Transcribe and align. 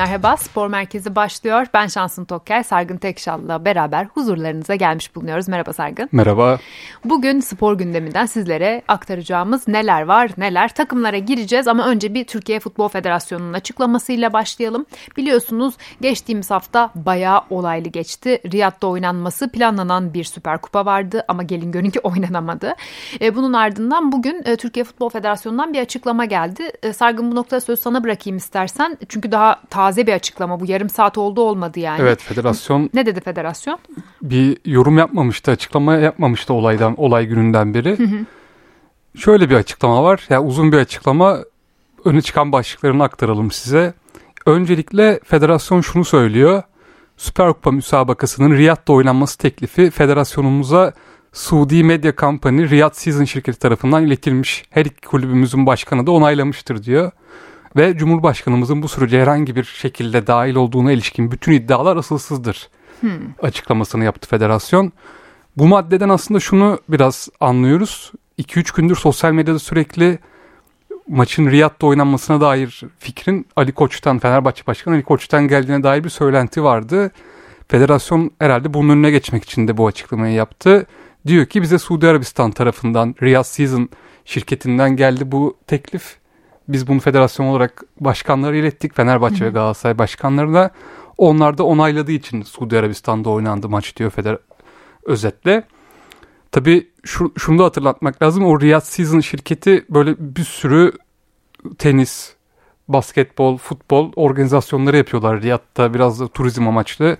Merhaba, 0.00 0.36
Spor 0.36 0.68
Merkezi 0.68 1.16
başlıyor. 1.16 1.66
Ben 1.74 1.86
Şansın 1.86 2.24
Tokker, 2.24 2.62
Sargın 2.62 2.96
Tekşal'la 2.96 3.64
beraber 3.64 4.04
huzurlarınıza 4.04 4.74
gelmiş 4.74 5.16
bulunuyoruz. 5.16 5.48
Merhaba 5.48 5.72
Sargın. 5.72 6.08
Merhaba. 6.12 6.58
Bugün 7.04 7.40
spor 7.40 7.78
gündeminden 7.78 8.26
sizlere 8.26 8.82
aktaracağımız 8.88 9.68
neler 9.68 10.02
var 10.02 10.30
neler. 10.36 10.74
Takımlara 10.74 11.18
gireceğiz 11.18 11.68
ama 11.68 11.86
önce 11.86 12.14
bir 12.14 12.24
Türkiye 12.24 12.60
Futbol 12.60 12.88
Federasyonu'nun 12.88 13.52
açıklamasıyla 13.52 14.32
başlayalım. 14.32 14.86
Biliyorsunuz 15.16 15.74
geçtiğimiz 16.00 16.50
hafta 16.50 16.90
bayağı 16.94 17.40
olaylı 17.50 17.88
geçti. 17.88 18.40
Riyad'da 18.52 18.86
oynanması 18.86 19.52
planlanan 19.52 20.14
bir 20.14 20.24
Süper 20.24 20.60
Kupa 20.60 20.86
vardı 20.86 21.24
ama 21.28 21.42
gelin 21.42 21.72
görün 21.72 21.90
ki 21.90 22.00
oynanamadı. 22.04 22.74
E, 23.20 23.36
bunun 23.36 23.52
ardından 23.52 24.12
bugün 24.12 24.42
e, 24.44 24.56
Türkiye 24.56 24.84
Futbol 24.84 25.08
Federasyonu'ndan 25.08 25.72
bir 25.72 25.80
açıklama 25.80 26.24
geldi. 26.24 26.72
E, 26.82 26.92
Sargın 26.92 27.30
bu 27.30 27.34
noktada 27.34 27.60
söz 27.60 27.80
sana 27.80 28.04
bırakayım 28.04 28.36
istersen. 28.36 28.98
Çünkü 29.08 29.32
daha 29.32 29.60
taze 29.70 29.89
bir 29.96 30.12
açıklama 30.12 30.60
bu. 30.60 30.66
Yarım 30.66 30.88
saat 30.88 31.18
oldu 31.18 31.40
olmadı 31.40 31.80
yani. 31.80 32.00
Evet 32.02 32.22
federasyon 32.22 32.90
Ne 32.94 33.06
dedi 33.06 33.20
federasyon? 33.20 33.78
bir 34.22 34.58
yorum 34.64 34.98
yapmamıştı, 34.98 35.50
açıklama 35.50 35.94
yapmamıştı 35.94 36.54
olaydan 36.54 36.94
olay 37.00 37.26
gününden 37.26 37.74
beri. 37.74 37.98
Şöyle 39.16 39.50
bir 39.50 39.54
açıklama 39.54 40.04
var. 40.04 40.26
Ya 40.30 40.42
uzun 40.42 40.72
bir 40.72 40.78
açıklama. 40.78 41.38
Öne 42.04 42.22
çıkan 42.22 42.52
başlıklarını 42.52 43.02
aktaralım 43.04 43.50
size. 43.50 43.94
Öncelikle 44.46 45.20
federasyon 45.24 45.80
şunu 45.80 46.04
söylüyor. 46.04 46.62
Süper 47.16 47.52
Kupa 47.52 47.70
müsabakasının 47.70 48.56
Riyad'da 48.56 48.92
oynanması 48.92 49.38
teklifi 49.38 49.90
federasyonumuza 49.90 50.92
Suudi 51.32 51.84
Media 51.84 52.12
Company 52.16 52.70
Riyad 52.70 52.94
Season 52.94 53.24
şirketi 53.24 53.58
tarafından 53.58 54.06
iletilmiş. 54.06 54.64
Her 54.70 54.84
iki 54.84 55.08
kulübümüzün 55.08 55.66
başkanı 55.66 56.06
da 56.06 56.10
onaylamıştır 56.10 56.82
diyor. 56.84 57.10
Ve 57.76 57.96
Cumhurbaşkanımızın 57.96 58.82
bu 58.82 58.88
sürece 58.88 59.20
herhangi 59.22 59.56
bir 59.56 59.64
şekilde 59.64 60.26
dahil 60.26 60.54
olduğuna 60.54 60.92
ilişkin 60.92 61.30
bütün 61.30 61.52
iddialar 61.52 61.96
asılsızdır. 61.96 62.68
Açıklamasını 63.42 64.04
yaptı 64.04 64.28
federasyon. 64.28 64.92
Bu 65.56 65.66
maddeden 65.66 66.08
aslında 66.08 66.40
şunu 66.40 66.78
biraz 66.88 67.28
anlıyoruz. 67.40 68.12
2-3 68.38 68.76
gündür 68.76 68.96
sosyal 68.96 69.32
medyada 69.32 69.58
sürekli 69.58 70.18
maçın 71.08 71.50
Riyad'da 71.50 71.86
oynanmasına 71.86 72.40
dair 72.40 72.82
fikrin 72.98 73.46
Ali 73.56 73.72
Koç'tan, 73.72 74.18
Fenerbahçe 74.18 74.66
Başkanı 74.66 74.94
Ali 74.94 75.02
Koç'tan 75.02 75.48
geldiğine 75.48 75.82
dair 75.82 76.04
bir 76.04 76.08
söylenti 76.08 76.64
vardı. 76.64 77.10
Federasyon 77.68 78.30
herhalde 78.38 78.74
bunun 78.74 78.88
önüne 78.88 79.10
geçmek 79.10 79.44
için 79.44 79.68
de 79.68 79.76
bu 79.76 79.86
açıklamayı 79.86 80.34
yaptı. 80.34 80.86
Diyor 81.26 81.46
ki 81.46 81.62
bize 81.62 81.78
Suudi 81.78 82.06
Arabistan 82.06 82.50
tarafından 82.50 83.14
Riyad 83.22 83.42
Season 83.42 83.88
şirketinden 84.24 84.96
geldi 84.96 85.32
bu 85.32 85.56
teklif. 85.66 86.19
Biz 86.72 86.88
bunu 86.88 87.00
federasyon 87.00 87.46
olarak 87.46 87.82
başkanlara 88.00 88.56
ilettik. 88.56 88.96
Fenerbahçe 88.96 89.44
ve 89.44 89.50
Galatasaray 89.50 89.98
başkanlarına. 89.98 90.70
Onlar 91.18 91.58
da 91.58 91.64
onayladığı 91.64 92.12
için 92.12 92.42
Suudi 92.42 92.78
Arabistan'da 92.78 93.30
oynandı 93.30 93.68
maç 93.68 93.96
diyor 93.96 94.10
feder 94.10 94.38
özetle. 95.04 95.64
Tabii 96.52 96.88
şu, 97.04 97.32
şunu 97.38 97.58
da 97.58 97.64
hatırlatmak 97.64 98.22
lazım. 98.22 98.44
O 98.44 98.60
Riyad 98.60 98.80
Season 98.80 99.20
şirketi 99.20 99.84
böyle 99.90 100.14
bir 100.18 100.44
sürü 100.44 100.92
tenis, 101.78 102.34
basketbol, 102.88 103.56
futbol 103.56 104.12
organizasyonları 104.16 104.96
yapıyorlar. 104.96 105.42
Riyad'da 105.42 105.94
biraz 105.94 106.20
da 106.20 106.28
turizm 106.28 106.68
amaçlı 106.68 107.16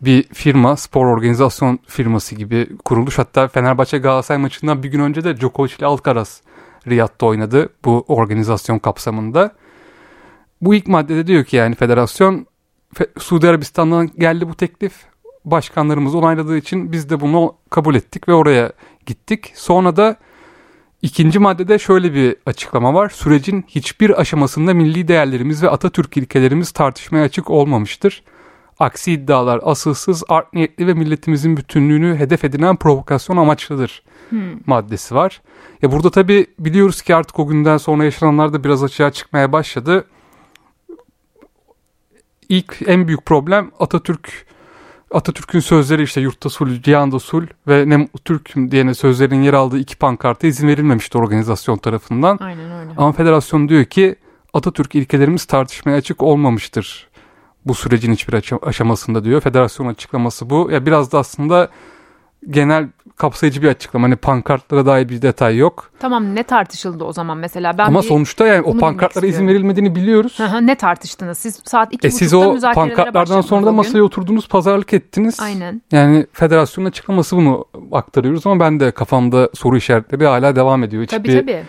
bir 0.00 0.22
firma, 0.22 0.76
spor 0.76 1.06
organizasyon 1.06 1.78
firması 1.86 2.34
gibi 2.34 2.68
kuruluş. 2.84 3.18
Hatta 3.18 3.48
Fenerbahçe 3.48 3.98
Galatasaray 3.98 4.42
maçından 4.42 4.82
bir 4.82 4.88
gün 4.88 5.00
önce 5.00 5.24
de 5.24 5.36
Djokovic 5.36 5.72
ile 5.78 5.86
Alcaraz 5.86 6.42
Riyad'da 6.86 7.26
oynadı 7.26 7.68
bu 7.84 8.04
organizasyon 8.08 8.78
kapsamında. 8.78 9.54
Bu 10.60 10.74
ilk 10.74 10.86
maddede 10.86 11.26
diyor 11.26 11.44
ki 11.44 11.56
yani 11.56 11.74
federasyon 11.74 12.46
Fe- 12.94 13.20
Suudi 13.20 13.48
Arabistan'dan 13.48 14.10
geldi 14.18 14.48
bu 14.48 14.54
teklif. 14.54 14.92
Başkanlarımız 15.44 16.14
onayladığı 16.14 16.56
için 16.56 16.92
biz 16.92 17.10
de 17.10 17.20
bunu 17.20 17.54
kabul 17.70 17.94
ettik 17.94 18.28
ve 18.28 18.34
oraya 18.34 18.72
gittik. 19.06 19.52
Sonra 19.54 19.96
da 19.96 20.16
ikinci 21.02 21.38
maddede 21.38 21.78
şöyle 21.78 22.14
bir 22.14 22.36
açıklama 22.46 22.94
var. 22.94 23.08
Sürecin 23.08 23.64
hiçbir 23.68 24.20
aşamasında 24.20 24.74
milli 24.74 25.08
değerlerimiz 25.08 25.62
ve 25.62 25.70
Atatürk 25.70 26.16
ilkelerimiz 26.16 26.70
tartışmaya 26.70 27.24
açık 27.24 27.50
olmamıştır. 27.50 28.22
Aksi 28.78 29.12
iddialar 29.12 29.60
asılsız, 29.62 30.24
art 30.28 30.52
niyetli 30.52 30.86
ve 30.86 30.94
milletimizin 30.94 31.56
bütünlüğünü 31.56 32.16
hedef 32.16 32.44
edinen 32.44 32.76
provokasyon 32.76 33.36
amaçlıdır 33.36 34.02
maddesi 34.66 35.14
var. 35.14 35.42
Ya 35.82 35.92
burada 35.92 36.10
tabii 36.10 36.46
biliyoruz 36.58 37.02
ki 37.02 37.14
artık 37.14 37.38
o 37.38 37.46
günden 37.46 37.76
sonra 37.76 38.04
yaşananlar 38.04 38.52
da 38.52 38.64
biraz 38.64 38.84
açığa 38.84 39.10
çıkmaya 39.10 39.52
başladı. 39.52 40.04
İlk 42.48 42.76
en 42.86 43.06
büyük 43.08 43.26
problem 43.26 43.70
Atatürk 43.80 44.46
Atatürk'ün 45.10 45.60
sözleri 45.60 46.02
işte 46.02 46.20
yurtta 46.20 46.48
sul, 46.50 46.82
cihanda 46.82 47.18
sul 47.18 47.46
ve 47.68 47.88
ne 47.88 47.96
mutlu 47.96 48.18
Türk'üm 48.24 48.70
diyene 48.70 48.94
sözlerin 48.94 49.42
yer 49.42 49.52
aldığı 49.54 49.78
iki 49.78 49.96
pankarta 49.96 50.46
izin 50.46 50.68
verilmemişti 50.68 51.18
organizasyon 51.18 51.76
tarafından. 51.76 52.38
Aynen 52.40 52.70
öyle. 52.80 52.90
Ama 52.96 53.12
federasyon 53.12 53.68
diyor 53.68 53.84
ki 53.84 54.16
Atatürk 54.52 54.94
ilkelerimiz 54.94 55.44
tartışmaya 55.44 55.96
açık 55.96 56.22
olmamıştır 56.22 57.08
bu 57.66 57.74
sürecin 57.74 58.12
hiçbir 58.12 58.32
aşa- 58.32 58.66
aşamasında 58.66 59.24
diyor. 59.24 59.40
Federasyon 59.40 59.86
açıklaması 59.86 60.50
bu. 60.50 60.70
Ya 60.72 60.86
biraz 60.86 61.12
da 61.12 61.18
aslında 61.18 61.68
genel 62.50 62.88
kapsayıcı 63.16 63.62
bir 63.62 63.68
açıklama. 63.68 64.04
Hani 64.06 64.16
pankartlara 64.16 64.86
dair 64.86 65.08
bir 65.08 65.22
detay 65.22 65.56
yok. 65.56 65.90
Tamam 65.98 66.34
ne 66.34 66.42
tartışıldı 66.42 67.04
o 67.04 67.12
zaman 67.12 67.38
mesela? 67.38 67.78
Ben 67.78 67.84
Ama 67.84 68.02
bir... 68.02 68.06
sonuçta 68.06 68.46
yani 68.46 68.62
o 68.62 68.78
pankartlara 68.78 69.26
izin 69.26 69.48
verilmediğini 69.48 69.94
biliyoruz. 69.94 70.38
Hı 70.38 70.46
hı, 70.46 70.66
ne 70.66 70.74
tartıştınız? 70.74 71.38
Siz 71.38 71.60
saat 71.64 71.94
iki 71.94 72.06
E 72.06 72.10
siz 72.10 72.34
o 72.34 72.58
pankartlardan 72.74 73.40
sonra 73.40 73.66
da 73.66 73.72
masaya 73.72 74.02
oturdunuz, 74.02 74.48
pazarlık 74.48 74.92
ettiniz. 74.92 75.40
Aynen. 75.40 75.82
Yani 75.92 76.26
federasyonun 76.32 76.88
açıklaması 76.88 77.36
bunu 77.36 77.64
aktarıyoruz 77.92 78.46
ama 78.46 78.60
ben 78.60 78.80
de 78.80 78.90
kafamda 78.90 79.50
soru 79.54 79.76
işaretleri 79.76 80.26
hala 80.26 80.56
devam 80.56 80.84
ediyor. 80.84 81.02
Hiçbir 81.02 81.16
Tabii 81.16 81.40
tabii. 81.40 81.62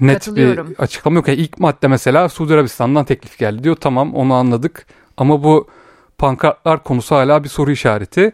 net 0.00 0.36
bir 0.36 0.60
açıklama 0.78 1.16
yok. 1.16 1.28
Yani 1.28 1.38
ilk 1.38 1.58
madde 1.60 1.88
mesela 1.88 2.28
Suudi 2.28 2.54
Arabistan'dan 2.54 3.04
teklif 3.04 3.38
geldi 3.38 3.64
diyor. 3.64 3.76
Tamam 3.76 4.14
onu 4.14 4.34
anladık. 4.34 4.86
Ama 5.16 5.44
bu 5.44 5.68
pankartlar 6.18 6.82
konusu 6.82 7.14
hala 7.14 7.44
bir 7.44 7.48
soru 7.48 7.70
işareti. 7.70 8.32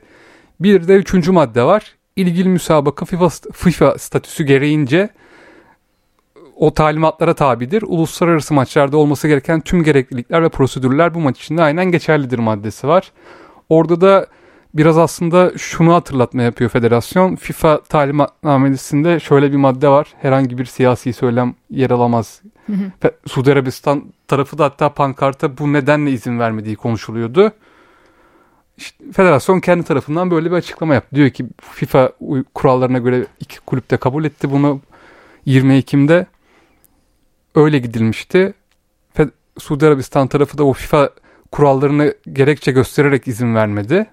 Bir 0.60 0.88
de 0.88 0.96
üçüncü 0.96 1.32
madde 1.32 1.62
var. 1.62 1.94
İlgili 2.16 2.48
müsabaka 2.48 3.04
FIFA, 3.04 3.28
FIFA 3.52 3.98
statüsü 3.98 4.44
gereğince 4.44 5.08
o 6.56 6.74
talimatlara 6.74 7.34
tabidir. 7.34 7.84
Uluslararası 7.86 8.54
maçlarda 8.54 8.96
olması 8.96 9.28
gereken 9.28 9.60
tüm 9.60 9.82
gereklilikler 9.84 10.42
ve 10.42 10.48
prosedürler 10.48 11.14
bu 11.14 11.20
maç 11.20 11.40
içinde 11.40 11.62
aynen 11.62 11.84
geçerlidir 11.90 12.38
maddesi 12.38 12.88
var. 12.88 13.12
Orada 13.68 14.00
da 14.00 14.26
biraz 14.74 14.98
aslında 14.98 15.52
şunu 15.58 15.94
hatırlatma 15.94 16.42
yapıyor 16.42 16.70
federasyon. 16.70 17.36
FIFA 17.36 17.80
talimatnamesinde 17.82 19.20
şöyle 19.20 19.52
bir 19.52 19.56
madde 19.56 19.88
var. 19.88 20.06
Herhangi 20.22 20.58
bir 20.58 20.64
siyasi 20.64 21.12
söylem 21.12 21.54
yer 21.70 21.90
alamaz. 21.90 22.42
Fe- 23.02 23.14
Suudi 23.26 23.52
Arabistan 23.52 24.04
tarafı 24.28 24.58
da 24.58 24.64
hatta 24.64 24.88
pankarta 24.94 25.58
bu 25.58 25.72
nedenle 25.72 26.10
izin 26.10 26.38
vermediği 26.38 26.76
konuşuluyordu. 26.76 27.52
İşte 28.76 29.04
federasyon 29.12 29.60
kendi 29.60 29.84
tarafından 29.84 30.30
böyle 30.30 30.50
bir 30.50 30.56
açıklama 30.56 30.94
yaptı. 30.94 31.16
Diyor 31.16 31.30
ki 31.30 31.46
FIFA 31.60 32.12
kurallarına 32.54 32.98
göre 32.98 33.26
iki 33.40 33.60
kulüp 33.60 33.90
de 33.90 33.96
kabul 33.96 34.24
etti 34.24 34.50
bunu 34.50 34.80
20 35.44 35.74
Ekim'de. 35.74 36.26
Öyle 37.54 37.78
gidilmişti. 37.78 38.54
Fe- 39.16 39.30
Suudi 39.58 39.86
Arabistan 39.86 40.28
tarafı 40.28 40.58
da 40.58 40.64
o 40.64 40.72
FIFA 40.72 41.10
kurallarını 41.52 42.14
gerekçe 42.32 42.72
göstererek 42.72 43.28
izin 43.28 43.54
vermedi. 43.54 44.06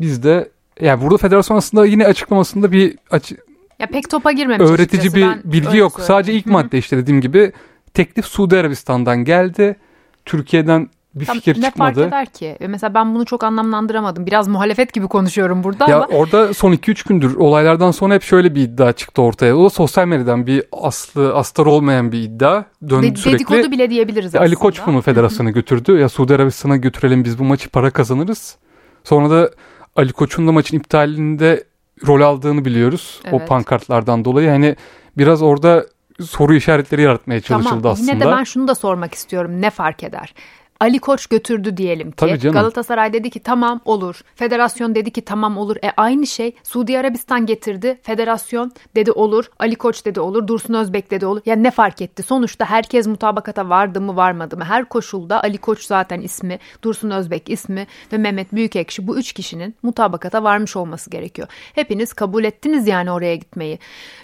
Biz 0.00 0.22
de 0.22 0.48
yani 0.80 1.02
burada 1.02 1.16
federasyon 1.16 1.56
aslında 1.56 1.86
yine 1.86 2.06
açıklamasında 2.06 2.72
bir 2.72 2.98
açı- 3.10 3.36
Ya 3.78 3.86
pek 3.86 4.10
topa 4.10 4.32
girmemiş 4.32 4.70
öğretici 4.70 5.00
açıkçası. 5.00 5.16
bir 5.16 5.22
Ben 5.22 5.52
bilgi 5.52 5.76
yok. 5.76 5.92
söyleyeyim. 5.92 6.06
Sadece 6.06 6.32
ilk 6.32 6.44
Hı 6.46 6.50
hı. 6.50 6.52
madde 6.52 6.78
işte 6.78 6.96
dediğim 6.96 7.20
gibi 7.20 7.52
teklif 7.94 8.24
Suudi 8.26 8.56
Arabistan'dan 8.56 9.24
geldi. 9.24 9.76
Türkiye'den 10.24 10.88
bir 11.20 11.26
Tam 11.26 11.36
fikir 11.36 11.60
ne 11.62 11.66
çıkmadı. 11.66 11.94
fark 12.00 12.08
eder 12.08 12.26
ki? 12.26 12.56
Mesela 12.68 12.94
ben 12.94 13.14
bunu 13.14 13.24
çok 13.24 13.44
anlamlandıramadım. 13.44 14.26
Biraz 14.26 14.48
muhalefet 14.48 14.92
gibi 14.92 15.08
konuşuyorum 15.08 15.64
burada 15.64 15.90
Ya 15.90 15.96
ama 15.96 16.06
orada 16.06 16.54
son 16.54 16.72
2-3 16.72 17.08
gündür 17.08 17.34
olaylardan 17.36 17.90
sonra 17.90 18.14
hep 18.14 18.22
şöyle 18.22 18.54
bir 18.54 18.60
iddia 18.62 18.92
çıktı 18.92 19.22
ortaya. 19.22 19.56
O 19.56 19.64
da 19.64 19.70
sosyal 19.70 20.06
medyadan 20.06 20.46
bir 20.46 20.62
aslı 20.82 21.34
astar 21.34 21.66
olmayan 21.66 22.12
bir 22.12 22.18
iddia 22.22 22.64
döndü 22.90 23.10
de- 23.12 23.16
sürekli. 23.16 23.34
dedikodu 23.38 23.70
bile 23.70 23.90
diyebiliriz 23.90 24.26
aslında. 24.26 24.44
Ali 24.44 24.54
Koç 24.54 24.80
bunu 24.86 25.00
federasyona 25.02 25.50
götürdü. 25.50 25.98
Ya 25.98 26.08
Suudi 26.08 26.34
Arabistan'a 26.34 26.76
götürelim 26.76 27.24
biz 27.24 27.38
bu 27.38 27.44
maçı 27.44 27.68
para 27.70 27.90
kazanırız. 27.90 28.56
Sonra 29.04 29.30
da 29.30 29.50
Ali 29.96 30.12
Koç'un 30.12 30.46
da 30.48 30.52
maçın 30.52 30.76
iptalinde 30.76 31.64
rol 32.06 32.20
aldığını 32.20 32.64
biliyoruz. 32.64 33.20
O 33.32 33.36
Evet. 33.36 33.48
pankartlardan 33.48 34.24
dolayı. 34.24 34.48
Hani 34.50 34.76
biraz 35.18 35.42
orada 35.42 35.86
soru 36.26 36.54
işaretleri 36.54 37.02
yaratmaya 37.02 37.40
çalışıldı 37.40 37.70
tamam, 37.82 37.92
aslında. 37.92 38.10
Yine 38.12 38.20
de 38.24 38.26
ben 38.26 38.44
şunu 38.44 38.68
da 38.68 38.74
sormak 38.74 39.14
istiyorum. 39.14 39.60
Ne 39.62 39.70
fark 39.70 40.04
eder? 40.04 40.34
Ali 40.80 40.98
Koç 40.98 41.26
götürdü 41.26 41.76
diyelim 41.76 42.10
ki. 42.10 42.16
Galatasaray 42.52 43.12
dedi 43.12 43.30
ki 43.30 43.40
tamam 43.40 43.80
olur. 43.84 44.20
Federasyon 44.34 44.94
dedi 44.94 45.10
ki 45.10 45.22
tamam 45.22 45.58
olur. 45.58 45.76
E 45.76 45.90
aynı 45.96 46.26
şey 46.26 46.54
Suudi 46.62 46.98
Arabistan 46.98 47.46
getirdi. 47.46 47.98
Federasyon 48.02 48.72
dedi 48.96 49.12
olur. 49.12 49.50
Ali 49.58 49.74
Koç 49.76 50.04
dedi 50.04 50.20
olur. 50.20 50.46
Dursun 50.46 50.74
Özbek 50.74 51.10
dedi 51.10 51.26
olur. 51.26 51.40
Yani 51.46 51.62
ne 51.62 51.70
fark 51.70 52.02
etti? 52.02 52.22
Sonuçta 52.22 52.64
herkes 52.64 53.06
mutabakata 53.06 53.68
vardı 53.68 54.00
mı 54.00 54.16
varmadı 54.16 54.56
mı? 54.56 54.64
Her 54.64 54.84
koşulda 54.84 55.42
Ali 55.42 55.58
Koç 55.58 55.84
zaten 55.84 56.20
ismi, 56.20 56.58
Dursun 56.84 57.10
Özbek 57.10 57.50
ismi 57.50 57.86
ve 58.12 58.18
Mehmet 58.18 58.52
Büyükekşi 58.52 59.06
bu 59.06 59.18
üç 59.18 59.32
kişinin 59.32 59.74
mutabakata 59.82 60.42
varmış 60.44 60.76
olması 60.76 61.10
gerekiyor. 61.10 61.48
Hepiniz 61.74 62.12
kabul 62.12 62.44
ettiniz 62.44 62.86
yani 62.86 63.10
oraya 63.10 63.36
gitmeyi. 63.36 63.78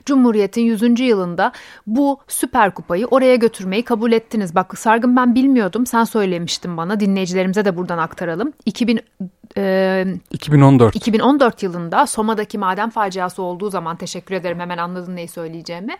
Cumhuriyet'in 0.07 0.62
100. 0.62 1.00
yılında 1.00 1.53
bu 1.87 2.21
Süper 2.29 2.75
Kupayı 2.75 3.07
oraya 3.07 3.35
götürmeyi 3.35 3.83
kabul 3.83 4.12
ettiniz. 4.12 4.55
Bak 4.55 4.79
Sargın 4.79 5.17
ben 5.17 5.35
bilmiyordum. 5.35 5.87
Sen 5.87 6.05
söylemiştin 6.05 6.44
bana. 6.76 7.00
Dinleyicilerimize 7.00 7.64
de 7.64 7.76
buradan 7.76 7.99
aktaralım. 7.99 8.52
2000 8.67 9.00
e, 9.56 10.05
2014. 10.31 10.96
2014 10.96 11.62
yılında 11.62 12.06
Soma'daki 12.06 12.58
maden 12.58 12.91
faciası 12.91 13.43
olduğu 13.43 13.70
zaman 13.70 13.96
teşekkür 13.96 14.35
ederim 14.35 14.61
hemen 14.61 14.79
anladın 14.79 15.17
neyi 15.17 15.29
söyleyeceğimi. 15.29 15.96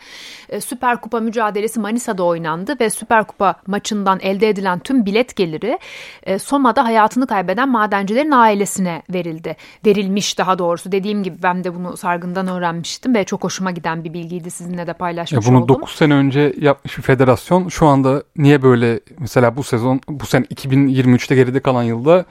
E, 0.49 0.61
Süper 0.61 1.01
Kupa 1.01 1.21
mücadelesi 1.21 1.81
Manisa'da 1.81 2.23
oynandı 2.23 2.77
ve 2.81 2.91
Süper 2.91 3.25
Kupa 3.25 3.55
maçından 3.67 4.21
elde 4.21 4.49
edilen 4.49 4.79
tüm 4.79 5.07
bilet 5.07 5.37
geliri 5.37 5.79
e, 6.23 6.39
Soma'da 6.39 6.85
hayatını 6.85 7.27
kaybeden 7.27 7.69
madencilerin 7.69 8.31
ailesine 8.31 9.03
verildi. 9.11 9.57
Verilmiş 9.87 10.39
daha 10.39 10.59
doğrusu. 10.59 10.93
Dediğim 10.93 11.23
gibi 11.23 11.37
ben 11.43 11.65
de 11.65 11.75
bunu 11.75 11.97
Sargın'dan 11.97 12.49
öğrenmiştim 12.49 13.15
ve 13.15 13.25
çok 13.25 13.45
hoşuma 13.45 13.71
giden 13.71 14.05
bir 14.05 14.13
bilgiydi 14.13 14.51
sizinle 14.51 14.87
de 14.87 14.93
paylaşmış 14.93 15.47
Ya 15.47 15.53
bunu 15.53 15.63
oldum. 15.63 15.77
9 15.77 15.95
sene 15.95 16.15
önce 16.15 16.55
yapmış 16.61 16.99
bir 16.99 17.03
federasyon 17.03 17.69
şu 17.69 17.87
anda 17.87 18.23
niye 18.37 18.63
böyle 18.63 19.01
mesela 19.19 19.57
bu 19.57 19.63
sezon 19.63 20.01
bu 20.09 20.27
sene 20.35 20.45
2023'te 20.45 21.35
geride 21.35 21.61
kalan 21.61 21.83
yılda 21.83 22.25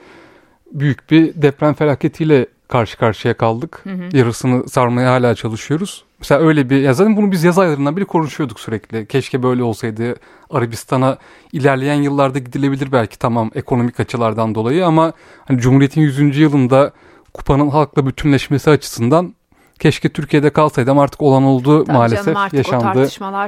büyük 0.71 1.11
bir 1.11 1.41
deprem 1.41 1.73
felaketiyle 1.73 2.45
karşı 2.67 2.97
karşıya 2.97 3.33
kaldık. 3.33 3.83
Yarısını 4.13 4.69
sarmaya 4.69 5.11
hala 5.11 5.35
çalışıyoruz. 5.35 6.03
Mesela 6.19 6.41
öyle 6.41 6.69
bir 6.69 6.81
ya 6.81 6.93
zaten 6.93 7.17
bunu 7.17 7.31
biz 7.31 7.43
yaz 7.43 7.59
aylarından 7.59 7.97
beri 7.97 8.05
konuşuyorduk 8.05 8.59
sürekli. 8.59 9.05
Keşke 9.05 9.43
böyle 9.43 9.63
olsaydı. 9.63 10.15
Arabistan'a 10.49 11.17
ilerleyen 11.53 12.01
yıllarda 12.01 12.39
gidilebilir 12.39 12.91
belki 12.91 13.19
tamam 13.19 13.51
ekonomik 13.55 13.99
açılardan 13.99 14.55
dolayı 14.55 14.85
ama 14.85 15.13
hani 15.45 15.59
Cumhuriyet'in 15.59 16.01
100. 16.01 16.37
yılında 16.37 16.91
kupanın 17.33 17.69
halkla 17.69 18.05
bütünleşmesi 18.05 18.69
açısından 18.69 19.35
keşke 19.79 20.09
Türkiye'de 20.09 20.49
kalsaydı 20.49 20.91
ama 20.91 21.03
artık 21.03 21.21
olan 21.21 21.43
oldu 21.43 21.85
Tabii 21.85 21.97
maalesef 21.97 22.25
canım 22.25 22.37
artık 22.37 22.57
yaşandı. 22.57 23.07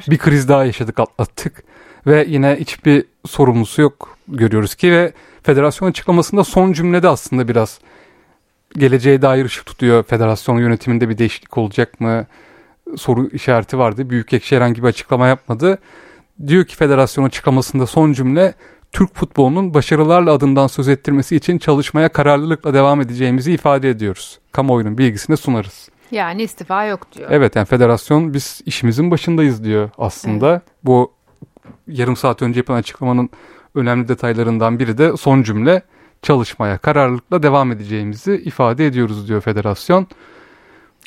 Bir 0.10 0.18
kriz 0.18 0.50
daha 0.50 0.66
yaşadık 0.66 1.00
atlattık 1.00 1.64
ve 2.08 2.26
yine 2.30 2.56
hiçbir 2.60 3.06
sorumlusu 3.28 3.82
yok 3.82 4.18
görüyoruz 4.28 4.76
ki 4.76 4.92
ve 4.92 5.14
federasyon 5.44 5.90
açıklamasında 5.90 6.44
son 6.44 6.74
cümlede 6.74 7.08
aslında 7.08 7.48
biraz 7.48 7.80
geleceğe 8.78 9.22
dair 9.22 9.46
ışık 9.46 9.66
tutuyor. 9.66 10.04
Federasyon 10.04 10.60
yönetiminde 10.60 11.10
bir 11.10 11.18
değişiklik 11.18 11.58
olacak 11.58 12.00
mı? 12.02 12.26
Soru 12.98 13.28
işareti 13.30 13.78
vardı. 13.78 14.10
Büyükekşi 14.10 14.56
herhangi 14.56 14.84
bir 14.84 14.88
açıklama 14.88 15.28
yapmadı. 15.28 15.78
Diyor 16.48 16.66
ki 16.66 16.76
federasyon 16.76 17.24
açıklamasında 17.24 17.86
son 17.88 18.14
cümle 18.14 18.54
Türk 18.92 19.16
futbolunun 19.16 19.74
başarılarla 19.74 20.32
adından 20.32 20.68
söz 20.68 20.88
ettirmesi 20.88 21.36
için 21.36 21.58
çalışmaya 21.58 22.10
kararlılıkla 22.10 22.74
devam 22.74 23.02
edeceğimizi 23.02 23.52
ifade 23.54 23.90
ediyoruz. 23.90 24.40
Kamuoyunun 24.52 24.98
bilgisini 24.98 25.38
sunarız. 25.38 25.90
yani 26.12 26.44
istifa 26.44 26.86
yok 26.86 27.08
diyor. 27.12 27.30
Evet 27.32 27.56
yani 27.56 27.66
federasyon 27.66 28.34
biz 28.34 28.62
işimizin 28.66 29.12
başındayız 29.12 29.64
diyor 29.64 29.90
aslında. 29.98 30.62
Bu 30.84 31.12
yarım 31.88 32.16
saat 32.16 32.42
önce 32.42 32.60
yapılan 32.60 32.78
açıklamanın 32.78 33.30
önemli 33.76 34.08
detaylarından 34.08 34.80
biri 34.80 34.98
de 34.98 35.18
son 35.18 35.44
cümle 35.44 35.82
çalışmaya 36.22 36.78
kararlılıkla 36.78 37.44
devam 37.44 37.72
edeceğimizi 37.72 38.34
ifade 38.46 38.86
ediyoruz 38.88 39.28
diyor 39.28 39.42
federasyon. 39.42 40.08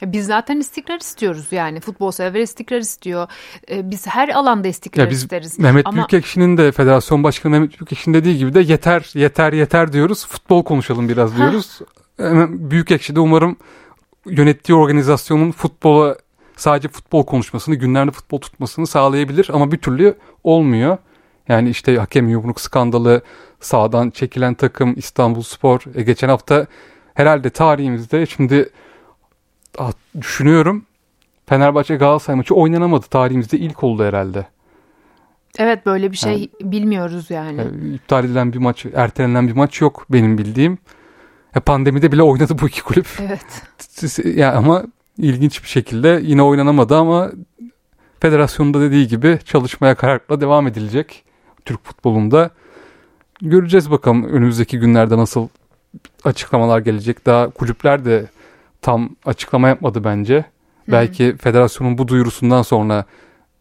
E, 0.03 0.13
Biz 0.13 0.27
zaten 0.27 0.57
istikrar 0.61 1.01
istiyoruz 1.01 1.47
yani 1.51 1.81
futbol 1.81 2.11
sever 2.11 2.41
istikrar 2.41 2.79
istiyor. 2.79 3.29
E, 3.71 3.91
Biz 3.91 4.07
her 4.07 4.29
alanda 4.29 4.69
istikrar 4.69 5.05
Ya 5.05 5.11
biz 5.11 5.23
isteriz. 5.23 5.59
Mehmet 5.59 5.87
Ama 5.87 5.97
Büyükekşi'nin 5.97 6.57
de 6.57 6.73
federasyon 6.73 7.25
başkanı 7.25 7.53
Mehmet 7.53 7.81
Büyükekşi'nin 7.81 8.15
dediği 8.15 8.39
gibi 8.39 8.55
de 8.55 8.61
yeter 8.61 9.11
yeter 9.15 9.53
yeter 9.53 9.93
diyoruz. 9.93 10.27
Futbol 10.27 10.65
konuşalım 10.65 11.09
biraz 11.09 11.37
diyoruz. 11.37 11.79
Büyükekşi 12.49 13.17
de 13.17 13.21
umarım 13.21 13.57
yönettiği 14.27 14.77
organizasyonun 14.79 15.53
futbola 15.53 16.17
sadece 16.59 16.89
futbol 16.89 17.27
konuşmasını, 17.27 17.75
günlerde 17.75 18.11
futbol 18.11 18.39
tutmasını 18.39 18.87
sağlayabilir 18.87 19.51
ama 19.53 19.73
bir 19.73 19.79
türlü 19.79 20.15
olmuyor. 20.45 20.99
Yani 21.49 21.71
işte 21.71 21.97
hakem 21.97 22.29
yumruk 22.29 22.61
skandalı, 22.61 23.23
sağdan 23.61 24.11
çekilen 24.11 24.55
takım 24.55 24.95
İstanbul 24.97 25.43
Spor. 25.43 25.81
E, 25.95 26.03
geçen 26.03 26.29
hafta 26.29 26.67
herhalde 27.15 27.51
tarihimizde 27.51 28.27
şimdi 28.27 28.71
ah, 29.79 29.93
düşünüyorum 30.21 30.85
Fenerbahçe 31.47 31.97
Galatasaray 31.97 32.37
maçı 32.37 32.55
oynanamadı. 32.55 33.07
Tarihimizde 33.07 33.59
ilk 33.59 33.85
oldu 33.85 34.05
herhalde. 34.05 34.47
evet 35.59 35.87
böyle 35.87 36.13
bir 36.13 36.17
şey 36.17 36.51
bilmiyoruz 36.61 37.31
yani. 37.31 37.59
Yani 37.59 37.95
iptal 37.95 38.25
edilen 38.25 38.53
bir 38.53 38.59
maç, 38.59 38.87
ertelenen 38.95 39.49
bir 39.49 39.53
maç 39.53 39.81
yok 39.81 40.07
benim 40.11 40.39
bildiğim. 40.39 40.79
Ya 41.55 41.61
pandemide 41.61 42.13
bile 42.13 42.23
oynadı 42.23 42.57
bu 42.63 42.69
iki 42.69 42.83
kulüp. 42.83 43.07
Evet. 43.21 43.63
Ya 44.25 44.53
ama 44.53 44.85
ilginç 45.19 45.63
bir 45.63 45.69
şekilde 45.69 46.21
yine 46.23 46.43
oynanamadı 46.43 46.97
ama 46.97 47.31
federasyonda 48.21 48.81
dediği 48.81 49.09
gibi 49.09 49.39
çalışmaya 49.45 49.95
kararla 49.95 50.41
devam 50.41 50.67
edilecek 50.67 51.25
Türk 51.65 51.85
futbolunda. 51.85 52.51
Göreceğiz 53.43 53.91
bakalım 53.91 54.25
önümüzdeki 54.25 54.79
günlerde 54.79 55.17
nasıl 55.17 55.49
açıklamalar 56.25 56.79
gelecek. 56.79 57.27
Daha 57.27 57.51
kulüpler 57.51 58.05
de 58.05 58.29
tam 58.83 59.17
açıklama 59.25 59.69
yapmadı 59.69 60.05
bence. 60.05 60.45
Belki 60.89 61.37
federasyonun 61.37 61.99
bu 61.99 62.09
duyurusundan 62.09 62.63
sonra 62.63 63.05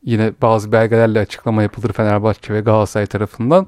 yine 0.04 0.34
bazı 0.42 0.72
belgelerle 0.72 1.20
açıklama 1.20 1.64
yapılır 1.64 1.94
Fenerbahçe 1.94 2.54
ve 2.54 2.62
Galatasaray 2.62 3.06
tarafından. 3.06 3.68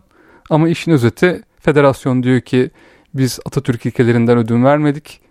Ama 0.50 0.70
işin 0.70 0.92
özeti 0.92 1.44
federasyon 1.60 2.24
diyor 2.24 2.42
ki 2.42 2.72
biz 3.14 3.40
Atatürk 3.46 3.86
ilkelerinden 3.86 4.38
ödün 4.38 4.64
vermedik. 4.64 5.22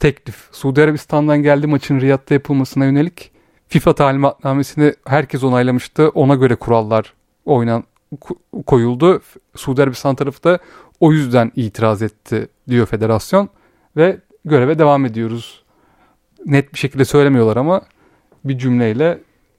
Teklif 0.00 0.48
Suudi 0.52 0.82
Arabistan'dan 0.82 1.42
geldi 1.42 1.66
maçın 1.66 2.00
Riyad'da 2.00 2.34
yapılmasına 2.34 2.84
yönelik 2.84 3.30
FIFA 3.68 3.94
talimatnamesini 3.94 4.94
herkes 5.06 5.44
onaylamıştı. 5.44 6.08
Ona 6.08 6.34
göre 6.34 6.54
kurallar 6.54 7.14
oynan 7.44 7.84
ko- 8.20 8.64
koyuldu. 8.66 9.20
Suudi 9.56 9.82
Arabistan 9.82 10.14
tarafı 10.14 10.44
da 10.44 10.58
o 11.00 11.12
yüzden 11.12 11.52
itiraz 11.56 12.02
etti 12.02 12.48
diyor 12.68 12.86
federasyon 12.86 13.48
ve 13.96 14.18
göreve 14.44 14.78
devam 14.78 15.06
ediyoruz. 15.06 15.62
Net 16.46 16.72
bir 16.72 16.78
şekilde 16.78 17.04
söylemiyorlar 17.04 17.56
ama 17.56 17.82
bir 18.44 18.58
cümleyle 18.58 19.18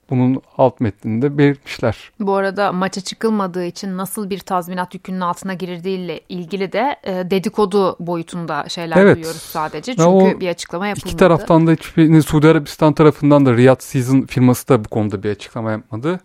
bunun 0.10 0.42
alt 0.58 0.80
metninde 0.80 1.38
belirtmişler. 1.38 2.12
Bu 2.20 2.36
arada 2.36 2.72
maça 2.72 3.02
çıkılmadığı 3.02 3.66
için 3.66 3.98
nasıl 3.98 4.30
bir 4.30 4.40
tazminat 4.40 4.94
yükünün 4.94 5.20
altına 5.22 5.54
girildiğiyle 5.54 6.20
ilgili 6.30 6.72
de 6.72 6.96
e, 7.04 7.32
dedikodu 7.32 7.96
boyutunda 8.00 8.70
şeyler 8.70 8.98
Evet. 8.98 9.16
duyuyoruz 9.16 9.42
sadece. 9.42 9.92
Ya 9.92 9.96
Çünkü 9.96 10.10
o 10.10 10.40
bir 10.40 10.50
açıklama 10.50 10.88
yapılmadı. 10.88 11.10
İki 11.10 11.18
taraftan 11.18 11.68
da 11.68 11.72
hiçbir 11.72 12.22
Suudi 12.22 12.48
Arabistan 12.48 12.94
tarafından 12.94 13.46
da 13.46 13.58
Riyadh 13.58 13.82
Season 13.82 14.22
firması 14.22 14.68
da 14.68 14.86
bu 14.86 14.90
konuda 14.90 15.24
bir 15.24 15.30
açıklama 15.32 15.72
yapmadı. 15.72 16.20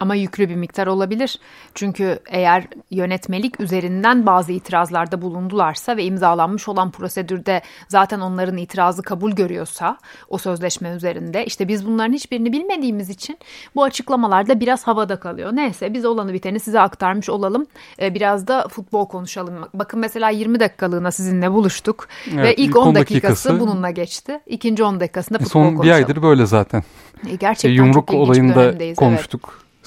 Ama 0.00 0.14
yüklü 0.14 0.48
bir 0.48 0.54
miktar 0.56 0.86
olabilir. 0.86 1.38
Çünkü 1.74 2.18
eğer 2.30 2.64
yönetmelik 2.90 3.60
üzerinden 3.60 4.26
bazı 4.26 4.52
itirazlarda 4.52 5.22
bulundularsa 5.22 5.96
ve 5.96 6.04
imzalanmış 6.04 6.68
olan 6.68 6.90
prosedürde 6.90 7.62
zaten 7.88 8.20
onların 8.20 8.56
itirazı 8.56 9.02
kabul 9.02 9.32
görüyorsa 9.32 9.98
o 10.28 10.38
sözleşme 10.38 10.88
üzerinde 10.90 11.44
işte 11.46 11.68
biz 11.68 11.86
bunların 11.86 12.12
hiçbirini 12.12 12.52
bilmediğimiz 12.52 13.10
için 13.10 13.38
bu 13.74 13.82
açıklamalarda 13.84 14.60
biraz 14.60 14.86
havada 14.86 15.20
kalıyor. 15.20 15.50
Neyse 15.54 15.94
biz 15.94 16.04
olanı 16.04 16.32
biteni 16.32 16.60
size 16.60 16.80
aktarmış 16.80 17.28
olalım. 17.28 17.66
Ee, 18.00 18.14
Biraz 18.14 18.46
da 18.48 18.68
futbol 18.68 19.06
konuşalım. 19.08 19.54
Bakın 19.74 20.00
mesela 20.00 20.30
20 20.30 20.60
dakikalığına 20.60 21.10
sizinle 21.10 21.52
buluştuk 21.52 22.08
ve 22.26 22.40
Evet, 22.40 22.58
ilk 22.58 22.68
ilk 22.68 22.76
10 22.76 22.86
10 22.86 22.94
dakikası, 22.94 23.48
dakikası- 23.48 23.60
bununla 23.60 23.90
geçti. 23.90 24.40
İkinci 24.46 24.84
10 24.84 25.00
dakikasında 25.00 25.38
E, 25.38 25.42
futbol 25.42 25.60
Son 25.62 25.72
bir 25.72 25.76
konuşalım. 25.76 25.96
aydır 26.08 26.22
böyle 26.22 26.46
zaten. 26.46 26.82
E, 27.26 27.30
E, 27.32 27.34
Gerçekten 27.36 27.70
yumruk 27.70 27.94
çok 27.94 28.08
bir 28.08 28.14
olayında 28.18 28.54
dönemdeyiz. 28.54 28.98
Evet. 29.02 29.34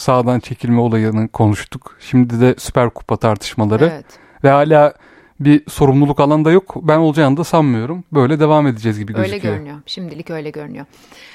Sağdan 0.02 0.40
çekilme 0.40 0.82
olayını 0.82 1.28
konuştuk. 1.28 1.98
Şimdi 2.00 2.42
de 2.42 2.56
Süper 2.58 2.90
Kupa 2.90 3.18
tartışmaları. 3.18 3.90
Evet. 3.94 4.06
Ve 4.44 4.50
hala 4.50 4.94
bir 5.40 5.64
sorumluluk 5.70 6.20
alanda 6.20 6.52
yok. 6.52 6.76
Ben 6.82 6.98
olacağını 6.98 7.38
da 7.38 7.44
sanmıyorum. 7.44 8.04
Böyle 8.14 8.40
devam 8.40 8.68
edeceğiz 8.68 9.00
gibi 9.00 9.18
Öyle 9.18 9.28
gözüküyor. 9.28 9.54
görünüyor. 9.56 9.78
Şimdilik 9.86 10.30
öyle 10.30 10.50
görünüyor. 10.50 10.86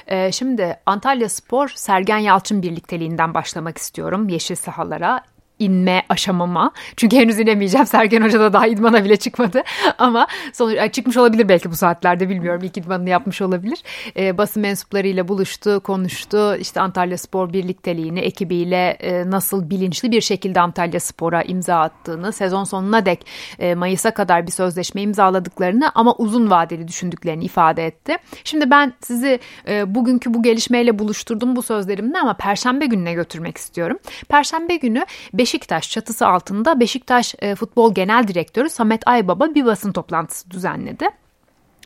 Ee, 0.06 0.32
şimdi 0.32 0.76
Antalya 0.86 1.28
Spor 1.28 1.68
Sergen 1.74 2.18
Yalçın 2.18 2.62
birlikteliğinden 2.62 3.34
başlamak 3.34 3.78
istiyorum 3.78 4.28
yeşil 4.28 4.54
sahalara. 4.54 5.22
İnme 5.58 6.02
aşamama. 6.08 6.72
Çünkü 6.96 7.16
henüz 7.16 7.38
inemeyeceğim. 7.38 7.86
Sergen 7.96 8.22
Hoca 8.22 8.40
da 8.40 8.52
daha 8.52 8.66
idmana 8.66 9.04
bile 9.04 9.16
çıkmadı. 9.16 9.62
Ama 9.98 10.26
sonuç 10.52 10.94
çıkmış 10.94 11.16
olabilir 11.16 11.48
belki 11.48 11.70
bu 11.70 11.76
saatlerde 11.76 12.28
bilmiyorum. 12.28 12.60
İlk 12.64 12.76
idmanını 12.76 13.08
yapmış 13.08 13.42
olabilir. 13.42 13.78
E, 14.16 14.38
basın 14.38 14.62
mensuplarıyla 14.62 15.28
buluştu, 15.28 15.80
konuştu. 15.80 16.56
İşte 16.56 16.80
Antalya 16.80 17.18
Spor 17.18 17.52
birlikteliğini 17.52 18.20
ekibiyle 18.20 18.90
e, 18.90 19.30
nasıl 19.30 19.70
bilinçli 19.70 20.10
bir 20.10 20.20
şekilde 20.20 20.60
Antalya 20.60 21.00
Spor'a 21.00 21.42
imza 21.42 21.80
attığını, 21.80 22.32
sezon 22.32 22.64
sonuna 22.64 23.06
dek 23.06 23.26
e, 23.58 23.74
Mayıs'a 23.74 24.10
kadar 24.10 24.46
bir 24.46 24.52
sözleşme 24.52 25.02
imzaladıklarını 25.02 25.92
ama 25.94 26.14
uzun 26.14 26.50
vadeli 26.50 26.88
düşündüklerini 26.88 27.44
ifade 27.44 27.86
etti. 27.86 28.16
Şimdi 28.44 28.70
ben 28.70 28.92
sizi 29.00 29.38
e, 29.68 29.94
bugünkü 29.94 30.34
bu 30.34 30.42
gelişmeyle 30.42 30.98
buluşturdum 30.98 31.56
bu 31.56 31.62
sözlerimle 31.62 32.18
ama 32.18 32.34
Perşembe 32.34 32.86
gününe 32.86 33.12
götürmek 33.12 33.56
istiyorum. 33.56 33.98
Perşembe 34.28 34.76
günü 34.76 35.06
Beşiktaş 35.46 35.90
çatısı 35.90 36.26
altında 36.26 36.80
Beşiktaş 36.80 37.34
e, 37.38 37.54
Futbol 37.54 37.94
Genel 37.94 38.28
Direktörü 38.28 38.70
Samet 38.70 39.08
Aybaba 39.08 39.54
bir 39.54 39.64
basın 39.64 39.92
toplantısı 39.92 40.50
düzenledi 40.50 41.08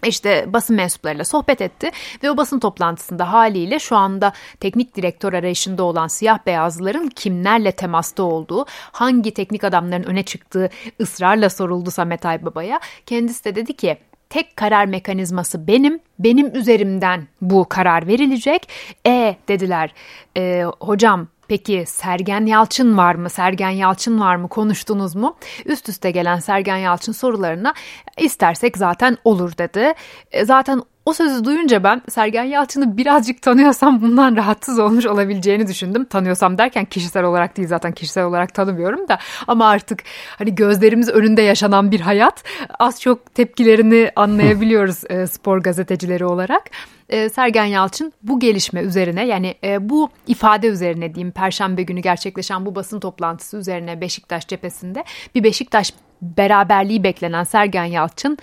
işte 0.06 0.44
basın 0.48 0.76
mensuplarıyla 0.76 1.24
sohbet 1.24 1.60
etti 1.60 1.90
ve 2.22 2.30
o 2.30 2.36
basın 2.36 2.58
toplantısında 2.58 3.32
haliyle 3.32 3.78
şu 3.78 3.96
anda 3.96 4.32
teknik 4.60 4.96
direktör 4.96 5.32
arayışında 5.32 5.82
olan 5.82 6.08
siyah 6.08 6.38
beyazların 6.46 7.08
kimlerle 7.08 7.72
temasta 7.72 8.22
olduğu, 8.22 8.66
hangi 8.92 9.34
teknik 9.34 9.64
adamların 9.64 10.04
öne 10.04 10.22
çıktığı 10.22 10.70
ısrarla 11.00 11.50
soruldu 11.50 11.90
Samet 11.90 12.26
Aybaba'ya. 12.26 12.80
Kendisi 13.06 13.44
de 13.44 13.54
dedi 13.54 13.76
ki 13.76 13.98
tek 14.30 14.56
karar 14.56 14.86
mekanizması 14.86 15.66
benim, 15.66 16.00
benim 16.18 16.56
üzerimden 16.56 17.28
bu 17.40 17.68
karar 17.68 18.06
verilecek. 18.06 18.68
E 19.06 19.36
dediler 19.48 19.94
e, 20.36 20.64
hocam 20.80 21.28
Peki 21.50 21.84
Sergen 21.86 22.46
Yalçın 22.46 22.96
var 22.96 23.14
mı? 23.14 23.30
Sergen 23.30 23.70
Yalçın 23.70 24.20
var 24.20 24.36
mı? 24.36 24.48
Konuştunuz 24.48 25.14
mu? 25.14 25.36
Üst 25.66 25.88
üste 25.88 26.10
gelen 26.10 26.38
Sergen 26.38 26.76
Yalçın 26.76 27.12
sorularına 27.12 27.74
istersek 28.18 28.78
zaten 28.78 29.16
olur 29.24 29.58
dedi. 29.58 29.94
E, 30.32 30.44
zaten 30.44 30.82
o 31.06 31.12
sözü 31.12 31.44
duyunca 31.44 31.84
ben 31.84 32.02
Sergen 32.08 32.44
Yalçın'ı 32.44 32.96
birazcık 32.96 33.42
tanıyorsam 33.42 34.02
bundan 34.02 34.36
rahatsız 34.36 34.78
olmuş 34.78 35.06
olabileceğini 35.06 35.66
düşündüm. 35.66 36.04
Tanıyorsam 36.04 36.58
derken 36.58 36.84
kişisel 36.84 37.24
olarak 37.24 37.56
değil 37.56 37.68
zaten 37.68 37.92
kişisel 37.92 38.24
olarak 38.24 38.54
tanımıyorum 38.54 39.08
da 39.08 39.18
ama 39.46 39.68
artık 39.68 40.02
hani 40.38 40.54
gözlerimiz 40.54 41.08
önünde 41.08 41.42
yaşanan 41.42 41.90
bir 41.90 42.00
hayat 42.00 42.44
az 42.78 43.00
çok 43.00 43.34
tepkilerini 43.34 44.10
anlayabiliyoruz 44.16 45.02
e, 45.10 45.26
spor 45.26 45.58
gazetecileri 45.58 46.24
olarak. 46.24 46.70
E, 47.10 47.28
Sergen 47.28 47.64
Yalçın 47.64 48.12
bu 48.22 48.40
gelişme 48.40 48.80
üzerine 48.80 49.26
yani 49.26 49.54
e, 49.64 49.88
bu 49.90 50.10
ifade 50.26 50.66
üzerine 50.66 51.14
diyeyim 51.14 51.32
Perşembe 51.32 51.82
günü 51.82 52.00
gerçekleşen 52.00 52.66
bu 52.66 52.74
basın 52.74 53.00
toplantısı 53.00 53.56
üzerine 53.56 54.00
Beşiktaş 54.00 54.48
cephesinde 54.48 55.04
bir 55.34 55.44
Beşiktaş 55.44 55.92
beraberliği 56.22 57.04
beklenen 57.04 57.44
Sergen 57.44 57.84
Yalçın 57.84 58.38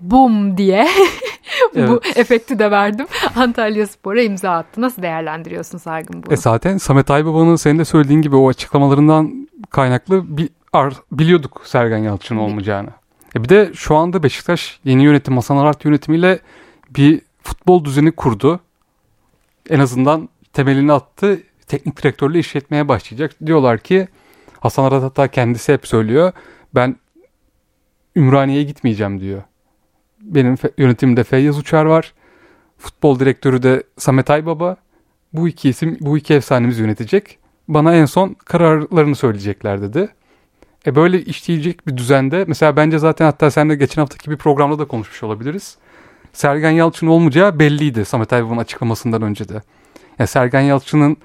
bum 0.00 0.56
diye 0.56 0.88
bu 1.74 2.00
efekti 2.16 2.58
de 2.58 2.70
verdim. 2.70 3.06
Antalya 3.36 3.86
Spor'a 3.86 4.22
imza 4.22 4.50
attı. 4.50 4.80
Nasıl 4.80 5.02
değerlendiriyorsun 5.02 5.78
Sargın 5.78 6.22
bunu? 6.22 6.32
E 6.32 6.36
zaten 6.36 6.78
Samet 6.78 7.10
Aybaba'nın 7.10 7.56
senin 7.56 7.78
de 7.78 7.84
söylediğin 7.84 8.22
gibi 8.22 8.36
o 8.36 8.48
açıklamalarından 8.48 9.48
kaynaklı 9.70 10.36
bir 10.36 10.48
ar, 10.72 10.94
biliyorduk 11.12 11.62
Sergen 11.64 11.98
Yalçın 11.98 12.36
olmayacağını. 12.36 12.90
E 13.36 13.44
bir 13.44 13.48
de 13.48 13.70
şu 13.74 13.96
anda 13.96 14.22
Beşiktaş 14.22 14.80
yeni 14.84 15.02
yönetim 15.02 15.34
Hasan 15.36 15.56
Arat 15.56 15.84
yönetimiyle 15.84 16.38
bir 16.90 17.20
futbol 17.50 17.84
düzeni 17.84 18.12
kurdu. 18.12 18.60
En 19.70 19.80
azından 19.80 20.28
temelini 20.52 20.92
attı. 20.92 21.42
Teknik 21.66 22.02
direktörle 22.02 22.38
işletmeye 22.38 22.88
başlayacak. 22.88 23.36
Diyorlar 23.46 23.78
ki 23.78 24.08
Hasan 24.60 24.84
Arat 24.84 25.02
hatta 25.02 25.28
kendisi 25.28 25.72
hep 25.72 25.86
söylüyor. 25.86 26.32
Ben 26.74 26.96
Ümraniye'ye 28.16 28.64
gitmeyeceğim 28.64 29.20
diyor. 29.20 29.42
Benim 30.20 30.56
yönetimde 30.78 31.24
Feyyaz 31.24 31.58
Uçar 31.58 31.84
var. 31.84 32.14
Futbol 32.78 33.18
direktörü 33.20 33.62
de 33.62 33.82
Samet 33.98 34.30
Aybaba. 34.30 34.76
Bu 35.32 35.48
iki 35.48 35.68
isim, 35.68 35.98
bu 36.00 36.18
iki 36.18 36.34
efsanemiz 36.34 36.78
yönetecek. 36.78 37.38
Bana 37.68 37.94
en 37.94 38.04
son 38.04 38.36
kararlarını 38.44 39.16
söyleyecekler 39.16 39.82
dedi. 39.82 40.08
E 40.86 40.96
böyle 40.96 41.22
işleyecek 41.22 41.86
bir 41.86 41.96
düzende 41.96 42.44
mesela 42.48 42.76
bence 42.76 42.98
zaten 42.98 43.24
hatta 43.24 43.50
sen 43.50 43.70
de 43.70 43.74
geçen 43.74 44.02
haftaki 44.02 44.30
bir 44.30 44.36
programda 44.36 44.78
da 44.78 44.84
konuşmuş 44.84 45.22
olabiliriz. 45.22 45.78
Sergen 46.32 46.70
Yalçın 46.70 47.06
olmayacağı 47.06 47.58
belliydi 47.58 48.04
Samet 48.04 48.32
Aybaba'nın 48.32 48.58
açıklamasından 48.58 49.22
önce 49.22 49.48
de. 49.48 49.62
Yani 50.18 50.28
Sergen 50.28 50.60
Yalçın'ın 50.60 51.16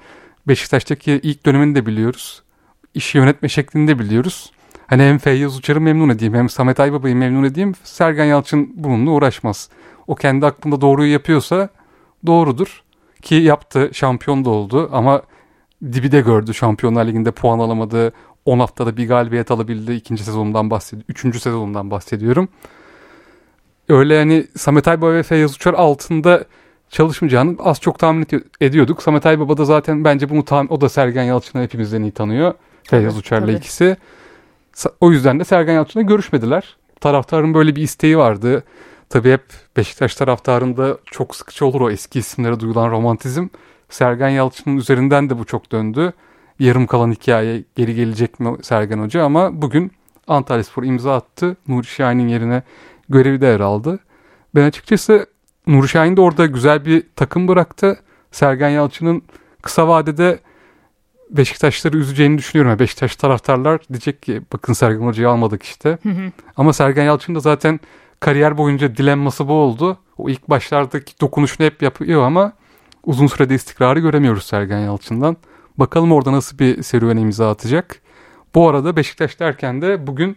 Beşiktaş'taki 0.48 1.12
ilk 1.12 1.46
dönemini 1.46 1.74
de 1.74 1.86
biliyoruz. 1.86 2.42
İşi 2.94 3.18
yönetme 3.18 3.48
şeklini 3.48 3.88
de 3.88 3.98
biliyoruz. 3.98 4.52
Hani 4.86 5.02
hem 5.02 5.18
Feyyaz 5.18 5.58
Uçar'ı 5.58 5.80
memnun 5.80 6.08
edeyim 6.08 6.34
hem 6.34 6.48
Samet 6.48 6.80
Aybaba'yı 6.80 7.16
memnun 7.16 7.44
edeyim. 7.44 7.72
Sergen 7.84 8.24
Yalçın 8.24 8.72
bununla 8.74 9.10
uğraşmaz. 9.10 9.68
O 10.06 10.14
kendi 10.14 10.46
aklında 10.46 10.80
doğruyu 10.80 11.12
yapıyorsa 11.12 11.68
doğrudur. 12.26 12.82
Ki 13.22 13.34
yaptı 13.34 13.90
şampiyon 13.92 14.44
da 14.44 14.50
oldu 14.50 14.88
ama 14.92 15.22
dibi 15.92 16.12
de 16.12 16.20
gördü 16.20 16.54
Şampiyonlar 16.54 17.06
Ligi'nde 17.06 17.30
puan 17.30 17.58
alamadı. 17.58 18.12
10 18.44 18.58
haftada 18.58 18.96
bir 18.96 19.08
galibiyet 19.08 19.50
alabildi. 19.50 19.92
ikinci 19.92 20.24
sezonundan 20.24 20.70
bahsediyorum. 20.70 21.06
Üçüncü 21.08 21.40
sezonundan 21.40 21.90
bahsediyorum. 21.90 22.48
Öyle 23.88 24.14
yani 24.14 24.46
Samet 24.56 24.88
Aybaba 24.88 25.12
ve 25.12 25.22
Feyyaz 25.22 25.54
Uçar 25.54 25.74
altında 25.74 26.44
çalışmayacağını 26.90 27.56
az 27.58 27.80
çok 27.80 27.98
tahmin 27.98 28.26
ediyorduk. 28.60 29.02
Samet 29.02 29.26
Aybaba 29.26 29.56
da 29.56 29.64
zaten 29.64 30.04
bence 30.04 30.28
bunu 30.30 30.44
tahmin, 30.44 30.68
o 30.68 30.80
da 30.80 30.88
Sergen 30.88 31.22
Yalçın'ı 31.22 31.62
hepimizden 31.62 32.02
iyi 32.02 32.12
tanıyor. 32.12 32.54
Feyyaz 32.84 33.18
Uçar'la 33.18 33.52
ikisi. 33.52 33.96
O 35.00 35.12
yüzden 35.12 35.40
de 35.40 35.44
Sergen 35.44 35.72
Yalçın'la 35.72 36.02
görüşmediler. 36.02 36.76
Taraftarın 37.00 37.54
böyle 37.54 37.76
bir 37.76 37.82
isteği 37.82 38.18
vardı. 38.18 38.64
Tabii 39.08 39.32
hep 39.32 39.44
Beşiktaş 39.76 40.14
taraftarında 40.14 40.98
çok 41.04 41.36
sıkıcı 41.36 41.66
olur 41.66 41.80
o 41.80 41.90
eski 41.90 42.18
isimlere 42.18 42.60
duyulan 42.60 42.90
romantizm. 42.90 43.48
Sergen 43.88 44.28
Yalçın'ın 44.28 44.76
üzerinden 44.76 45.30
de 45.30 45.38
bu 45.38 45.44
çok 45.44 45.72
döndü. 45.72 46.12
Yarım 46.58 46.86
kalan 46.86 47.12
hikaye 47.12 47.64
geri 47.76 47.94
gelecek 47.94 48.40
mi 48.40 48.56
Sergen 48.62 48.98
Hoca 48.98 49.24
ama 49.24 49.62
bugün 49.62 49.92
Antalya 50.26 50.64
Spor 50.64 50.82
imza 50.82 51.14
attı. 51.14 51.56
Nuri 51.68 51.86
Şahin'in 51.86 52.28
yerine 52.28 52.62
görevi 53.08 53.40
devraldı. 53.40 53.98
Ben 54.54 54.64
açıkçası 54.64 55.26
Nuri 55.66 55.88
Şahin 55.88 56.16
de 56.16 56.20
orada 56.20 56.46
güzel 56.46 56.84
bir 56.84 57.02
takım 57.16 57.48
bıraktı. 57.48 57.98
Sergen 58.30 58.68
Yalçın'ın 58.68 59.22
kısa 59.62 59.88
vadede 59.88 60.38
Beşiktaşları 61.30 61.96
üzeceğini 61.96 62.38
düşünüyorum. 62.38 62.78
Beşiktaş 62.78 63.16
taraftarlar 63.16 63.80
diyecek 63.88 64.22
ki 64.22 64.42
bakın 64.52 64.72
Sergen 64.72 65.06
Hoca'yı 65.06 65.28
almadık 65.28 65.62
işte. 65.62 65.98
Hı 66.02 66.08
hı. 66.08 66.32
Ama 66.56 66.72
Sergen 66.72 67.04
Yalçın 67.04 67.34
da 67.34 67.40
zaten 67.40 67.80
kariyer 68.20 68.58
boyunca 68.58 68.96
dilenması 68.96 69.48
bu 69.48 69.52
oldu. 69.52 69.98
O 70.18 70.28
ilk 70.28 70.50
başlardaki 70.50 71.20
dokunuşunu 71.20 71.66
hep 71.66 71.82
yapıyor 71.82 72.22
ama 72.22 72.52
uzun 73.04 73.26
sürede 73.26 73.54
istikrarı 73.54 74.00
göremiyoruz 74.00 74.44
Sergen 74.44 74.78
Yalçın'dan. 74.78 75.36
Bakalım 75.78 76.12
orada 76.12 76.32
nasıl 76.32 76.58
bir 76.58 76.82
serüven 76.82 77.16
imza 77.16 77.50
atacak. 77.50 78.00
Bu 78.54 78.68
arada 78.68 78.96
Beşiktaş 78.96 79.40
derken 79.40 79.82
de 79.82 80.06
bugün 80.06 80.36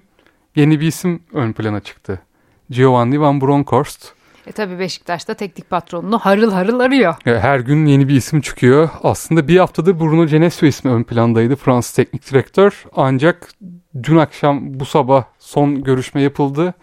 yeni 0.55 0.79
bir 0.79 0.87
isim 0.87 1.23
ön 1.33 1.53
plana 1.53 1.79
çıktı. 1.79 2.21
Giovanni 2.69 3.21
Van 3.21 3.41
Bronckhorst. 3.41 4.13
E 4.47 4.51
tabi 4.51 4.79
Beşiktaş'ta 4.79 5.33
teknik 5.33 5.69
patronunu 5.69 6.19
harıl 6.19 6.51
harıl 6.51 6.79
arıyor. 6.79 7.15
E, 7.25 7.39
her 7.39 7.59
gün 7.59 7.85
yeni 7.85 8.07
bir 8.07 8.15
isim 8.15 8.41
çıkıyor. 8.41 8.89
Aslında 9.03 9.47
bir 9.47 9.57
haftadır 9.57 9.99
Bruno 9.99 10.25
Genesio 10.25 10.67
ismi 10.67 10.91
ön 10.91 11.03
plandaydı 11.03 11.55
Fransız 11.55 11.93
teknik 11.93 12.31
direktör. 12.31 12.85
Ancak 12.95 13.49
dün 14.03 14.17
akşam 14.17 14.79
bu 14.79 14.85
sabah 14.85 15.23
son 15.39 15.83
görüşme 15.83 16.21
yapıldı. 16.21 16.73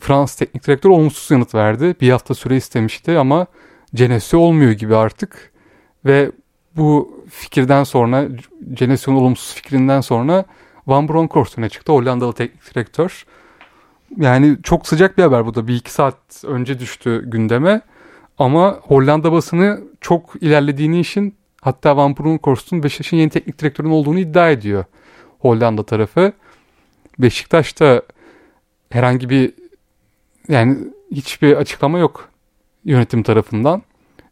Fransız 0.00 0.36
teknik 0.36 0.66
direktör 0.66 0.90
olumsuz 0.90 1.30
yanıt 1.30 1.54
verdi. 1.54 1.94
Bir 2.00 2.10
hafta 2.10 2.34
süre 2.34 2.56
istemişti 2.56 3.18
ama 3.18 3.46
Genesio 3.94 4.38
olmuyor 4.38 4.72
gibi 4.72 4.96
artık. 4.96 5.52
Ve 6.04 6.30
bu 6.76 7.20
fikirden 7.30 7.84
sonra 7.84 8.24
Genesio'nun 8.72 9.18
olumsuz 9.18 9.54
fikrinden 9.54 10.00
sonra 10.00 10.44
Van 10.86 11.08
Bronckhorst 11.08 11.58
öne 11.58 11.68
çıktı. 11.68 11.92
Hollandalı 11.92 12.32
teknik 12.32 12.74
direktör. 12.74 13.24
Yani 14.16 14.56
çok 14.62 14.88
sıcak 14.88 15.18
bir 15.18 15.22
haber 15.22 15.46
bu 15.46 15.54
da. 15.54 15.68
Bir 15.68 15.74
iki 15.74 15.92
saat 15.92 16.44
önce 16.44 16.78
düştü 16.78 17.30
gündeme. 17.30 17.80
Ama 18.38 18.78
Hollanda 18.82 19.32
basını 19.32 19.80
çok 20.00 20.34
ilerlediğini 20.40 21.00
işin 21.00 21.34
hatta 21.60 21.96
Van 21.96 22.16
Bronckhorst'un 22.16 22.82
Beşiktaş'ın 22.82 23.16
yeni 23.16 23.30
teknik 23.30 23.58
direktörün 23.58 23.90
olduğunu 23.90 24.18
iddia 24.18 24.50
ediyor 24.50 24.84
Hollanda 25.38 25.82
tarafı. 25.82 26.32
Beşiktaş'ta 27.18 28.02
herhangi 28.90 29.30
bir 29.30 29.54
yani 30.48 30.78
hiçbir 31.12 31.56
açıklama 31.56 31.98
yok 31.98 32.28
yönetim 32.84 33.22
tarafından. 33.22 33.82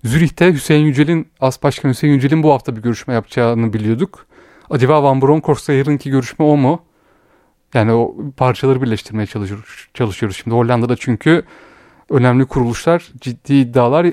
Zürih'te 0.04 0.52
Hüseyin 0.52 0.86
Yücel'in, 0.86 1.28
As 1.40 1.62
Başkan 1.62 1.88
Hüseyin 1.88 2.14
Yücel'in 2.14 2.42
bu 2.42 2.52
hafta 2.52 2.76
bir 2.76 2.82
görüşme 2.82 3.14
yapacağını 3.14 3.72
biliyorduk. 3.72 4.26
Acaba 4.70 5.02
Van 5.02 5.22
Bronckhorst'la 5.22 5.72
yarınki 5.72 6.10
görüşme 6.10 6.44
o 6.44 6.56
mu? 6.56 6.82
Yani 7.74 7.92
o 7.92 8.14
parçaları 8.36 8.82
birleştirmeye 8.82 9.26
çalışıyoruz, 9.26 9.88
çalışıyoruz 9.94 10.36
şimdi. 10.36 10.56
Hollanda'da 10.56 10.96
çünkü 10.96 11.42
önemli 12.10 12.46
kuruluşlar 12.46 13.12
ciddi 13.20 13.54
iddialar 13.54 14.06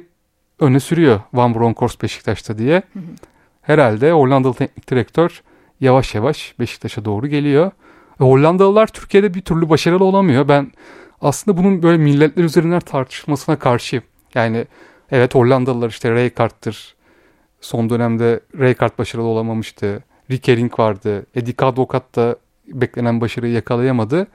öne 0.60 0.80
sürüyor 0.80 1.20
Van 1.34 1.56
Bronckhorst 1.56 2.03
Beşiktaş'ta 2.03 2.58
diye. 2.58 2.82
Herhalde 3.62 4.12
Hollandalı 4.12 4.53
teknik 4.53 4.89
direktör 4.89 5.41
yavaş 5.82 6.15
yavaş 6.15 6.56
Beşiktaş'a 6.60 7.06
doğru 7.06 7.27
geliyor. 7.27 7.72
E, 8.22 8.24
Hollandalılar 8.24 8.88
Türkiye'de 8.88 9.34
bir 9.34 9.41
türlü 9.41 9.70
başarılı 9.70 10.03
olamıyor. 10.03 10.48
Ben 10.48 10.72
aslında 11.22 11.58
bunun 11.58 11.84
böyle 11.84 11.98
milletler 11.98 12.44
üzerinden 12.44 12.80
tartışılmasına 12.80 13.60
karşıyım. 13.60 14.03
Yani 14.36 14.65
evet 15.12 15.36
Hollandalılar 15.36 15.89
işte 15.89 16.15
Rijkaard'tır. 16.15 16.96
Son 17.62 17.89
dönemde 17.89 18.39
Rijkaard 18.60 18.98
başarılı 18.98 19.27
olamamıştı. 19.27 20.03
Rickering 20.32 20.80
vardı. 20.80 21.25
Eddie 21.36 21.53
Kadvokat 21.53 22.15
da 22.15 22.36
beklenen 22.68 23.22
başarıyı 23.22 23.53
yakalayamadı. 23.53 24.27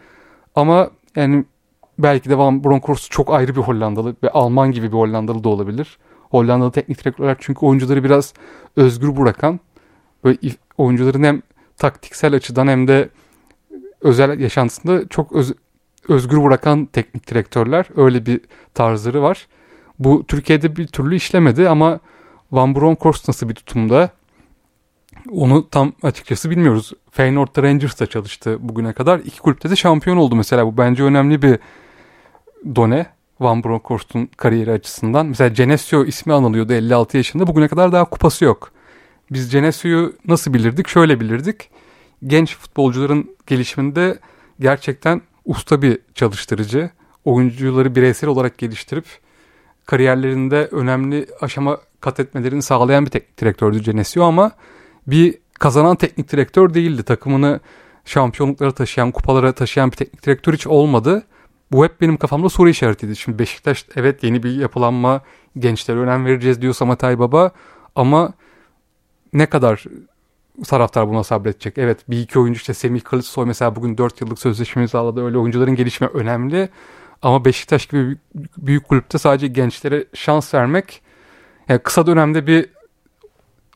Ama 0.54 0.90
yani 1.16 1.45
belki 1.99 2.30
de 2.30 2.38
Van 2.38 2.64
Bronckhorst 2.64 3.11
çok 3.11 3.33
ayrı 3.33 3.56
bir 3.56 3.61
Hollandalı 3.61 4.16
ve 4.23 4.30
Alman 4.30 4.73
gibi 4.73 4.87
bir 4.87 4.97
Hollandalı 4.97 5.45
da 5.45 5.49
olabilir. 5.49 5.99
Hollandalı 6.30 6.73
teknik 6.73 7.04
direktörler 7.04 7.37
çünkü 7.40 7.66
oyuncuları 7.66 8.04
biraz 8.04 8.35
özgür 8.76 9.16
bırakan 9.16 9.61
böyle 10.25 10.38
oyuncuların 10.78 11.23
hem 11.23 11.42
taktiksel 11.76 12.35
açıdan 12.35 12.66
hem 12.66 12.88
de 12.88 13.09
özel 14.00 14.40
yaşantısında 14.40 15.09
çok 15.09 15.33
öz, 15.33 15.52
özgür 16.09 16.45
bırakan 16.45 16.87
teknik 16.87 17.30
direktörler. 17.30 17.87
Öyle 17.97 18.26
bir 18.26 18.40
tarzları 18.75 19.23
var. 19.23 19.47
Bu 19.99 20.26
Türkiye'de 20.26 20.76
bir 20.76 20.87
türlü 20.87 21.16
işlemedi 21.16 21.68
ama 21.68 22.00
Van 22.52 22.75
Bronckhorst 22.75 23.28
nasıl 23.28 23.49
bir 23.49 23.54
tutumda? 23.54 24.11
Onu 25.30 25.68
tam 25.71 25.92
açıkçası 26.02 26.50
bilmiyoruz. 26.50 26.92
Feyenoord'da 27.11 27.62
Rangers'ta 27.62 28.06
çalıştı 28.06 28.56
bugüne 28.61 28.92
kadar. 28.92 29.18
İki 29.18 29.40
kulüpte 29.40 29.71
de 29.71 29.76
şampiyon 29.76 30.16
oldu 30.16 30.37
mesela. 30.37 30.66
Bu 30.66 30.76
bence 30.78 31.02
önemli 31.02 31.42
bir 31.42 31.59
done. 32.76 33.06
Van 33.40 33.64
Bronckhorst'un 33.64 34.26
kariyeri 34.37 34.73
açısından. 34.73 35.26
Mesela 35.26 35.49
Genesio 35.49 36.04
ismi 36.04 36.33
anılıyordu 36.33 36.73
56 36.73 37.16
yaşında. 37.16 37.47
Bugüne 37.47 37.68
kadar 37.68 37.92
daha 37.92 38.04
kupası 38.04 38.45
yok. 38.45 38.71
Biz 39.30 39.50
Genesio'yu 39.50 40.12
nasıl 40.28 40.54
bilirdik? 40.54 40.88
Şöyle 40.88 41.21
bilirdik. 41.21 41.71
Genç 42.26 42.56
futbolcuların 42.56 43.37
gelişiminde 43.47 44.18
gerçekten 44.61 45.23
usta 45.45 45.83
bir 45.83 45.99
çalıştırıcı. 46.14 46.90
Oyuncuları 47.25 47.95
bireysel 47.95 48.30
olarak 48.30 48.59
geliştirip 48.59 49.04
kariyerlerinde 49.87 50.68
önemli 50.73 51.26
aşama 51.40 51.78
kat 52.00 52.21
etmelerini 52.21 52.62
sağlayan 52.62 53.06
bir 53.06 53.11
teknik 53.11 53.40
direktördü 53.40 53.78
Genesio 53.83 54.25
ama 54.25 54.52
bir 55.06 55.38
kazanan 55.54 55.96
teknik 55.96 56.32
direktör 56.32 56.75
değildi. 56.75 57.02
Takımını 57.02 57.60
şampiyonluklara 58.04 58.72
taşıyan, 58.72 59.10
kupalara 59.10 59.52
taşıyan 59.52 59.90
bir 59.90 59.96
teknik 59.96 60.26
direktör 60.26 60.54
hiç 60.54 60.66
olmadı. 60.66 61.22
Bu 61.72 61.84
hep 61.84 62.00
benim 62.00 62.16
kafamda 62.16 62.48
soru 62.48 62.68
işaretiydi. 62.68 63.16
Şimdi 63.16 63.38
Beşiktaş 63.38 63.86
evet 63.96 64.22
yeni 64.22 64.42
bir 64.42 64.56
yapılanma, 64.56 65.20
gençlere 65.58 65.98
önem 65.98 66.25
vereceğiz 66.25 66.62
diyor 66.62 66.75
Samatay 66.75 67.18
Baba 67.18 67.50
ama 67.94 68.32
ne 69.32 69.46
kadar 69.46 69.84
taraftar 70.64 71.08
buna 71.08 71.25
sabredecek? 71.25 71.78
Evet 71.78 71.98
bir 72.10 72.20
iki 72.20 72.38
oyuncu 72.38 72.56
işte 72.56 72.75
Semih 72.75 73.00
Kılıçsoy 73.00 73.46
mesela 73.46 73.76
bugün 73.76 73.98
4 73.98 74.20
yıllık 74.20 74.38
sözleşme 74.38 74.82
imzaladı. 74.82 75.25
Öyle 75.25 75.38
oyuncuların 75.38 75.75
gelişme 75.75 76.06
önemli. 76.06 76.68
Ama 77.22 77.44
Beşiktaş 77.44 77.86
gibi 77.86 78.16
büyük, 78.58 78.88
kulüpte 78.88 79.18
sadece 79.18 79.46
gençlere 79.46 80.04
şans 80.14 80.54
vermek 80.54 81.02
yani 81.68 81.80
kısa 81.80 82.06
dönemde 82.06 82.46
bir 82.46 82.75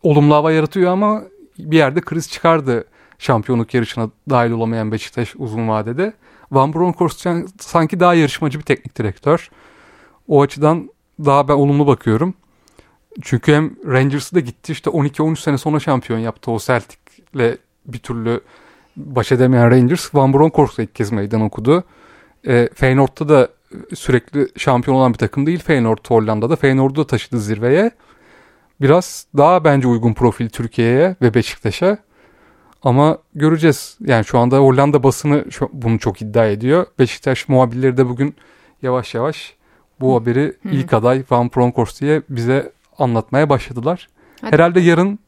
olumlu 0.03 0.35
hava 0.35 0.53
yaratıyor 0.53 0.93
ama 0.93 1.23
bir 1.59 1.77
yerde 1.77 2.01
kriz 2.01 2.31
çıkardı 2.31 2.85
şampiyonluk 3.19 3.75
yarışına 3.75 4.11
dahil 4.31 4.51
olamayan 4.51 4.93
Beşiktaş 4.93 5.35
uzun 5.39 5.69
vadede. 5.69 6.13
Van 6.53 6.75
Bronckhorst 6.75 7.27
sanki 7.61 8.01
daha 8.01 8.15
yarışmacı 8.15 8.59
bir 8.59 8.65
teknik 8.65 8.99
direktör. 8.99 9.51
O 10.29 10.43
açıdan 10.43 10.91
daha 11.25 11.49
ben 11.49 11.55
olumlu 11.55 11.87
bakıyorum. 11.87 12.35
Çünkü 13.23 13.53
hem 13.53 13.77
Rangers'ı 13.87 14.35
da 14.35 14.41
gitti 14.41 14.73
işte 14.73 14.91
12-13 14.91 15.37
sene 15.37 15.59
sonra 15.59 15.81
şampiyon 15.81 16.19
yaptı 16.19 16.51
o 16.51 16.59
Celtic'le 16.59 17.59
bir 17.87 17.99
türlü 17.99 18.41
baş 18.97 19.33
edemeyen 19.33 19.71
Rangers. 19.71 20.15
Van 20.15 20.33
Bronckhorst'la 20.33 20.83
ilk 20.83 20.95
kez 20.95 21.13
meydan 21.13 21.41
okudu. 21.41 21.85
E, 22.47 22.69
Feyenoord'da 22.75 23.29
da 23.29 23.49
sürekli 23.95 24.49
şampiyon 24.57 24.97
olan 24.97 25.13
bir 25.13 25.19
takım 25.19 25.47
değil 25.47 25.59
Feyenoord 25.59 26.07
Hollanda'da. 26.09 26.57
Feyenoord'u 26.57 26.97
da 26.97 27.07
taşıdı 27.07 27.41
zirveye. 27.41 27.91
Biraz 28.81 29.27
daha 29.37 29.65
bence 29.65 29.89
uygun 29.89 30.13
profil 30.13 30.49
Türkiye'ye 30.49 31.17
ve 31.23 31.35
Beşiktaş'a. 31.35 31.99
Ama 32.83 33.19
göreceğiz. 33.35 33.99
Yani 34.01 34.25
şu 34.25 34.39
anda 34.39 34.59
Hollanda 34.59 35.03
basını 35.03 35.45
bunu 35.73 35.99
çok 35.99 36.23
iddia 36.23 36.47
ediyor. 36.47 36.87
Beşiktaş 36.99 37.49
muhabirleri 37.49 37.97
de 37.97 38.09
bugün 38.09 38.37
yavaş 38.83 39.15
yavaş 39.15 39.55
bu 40.01 40.15
haberi 40.15 40.57
ilk 40.65 40.93
aday 40.93 41.25
Van 41.31 41.51
Bronckhorst 41.57 42.01
diye 42.01 42.23
bize 42.29 42.73
anlatmaya 42.99 43.49
başladılar. 43.49 44.09
Hadi. 44.41 44.53
Herhalde 44.53 44.81
yarın 44.81 45.19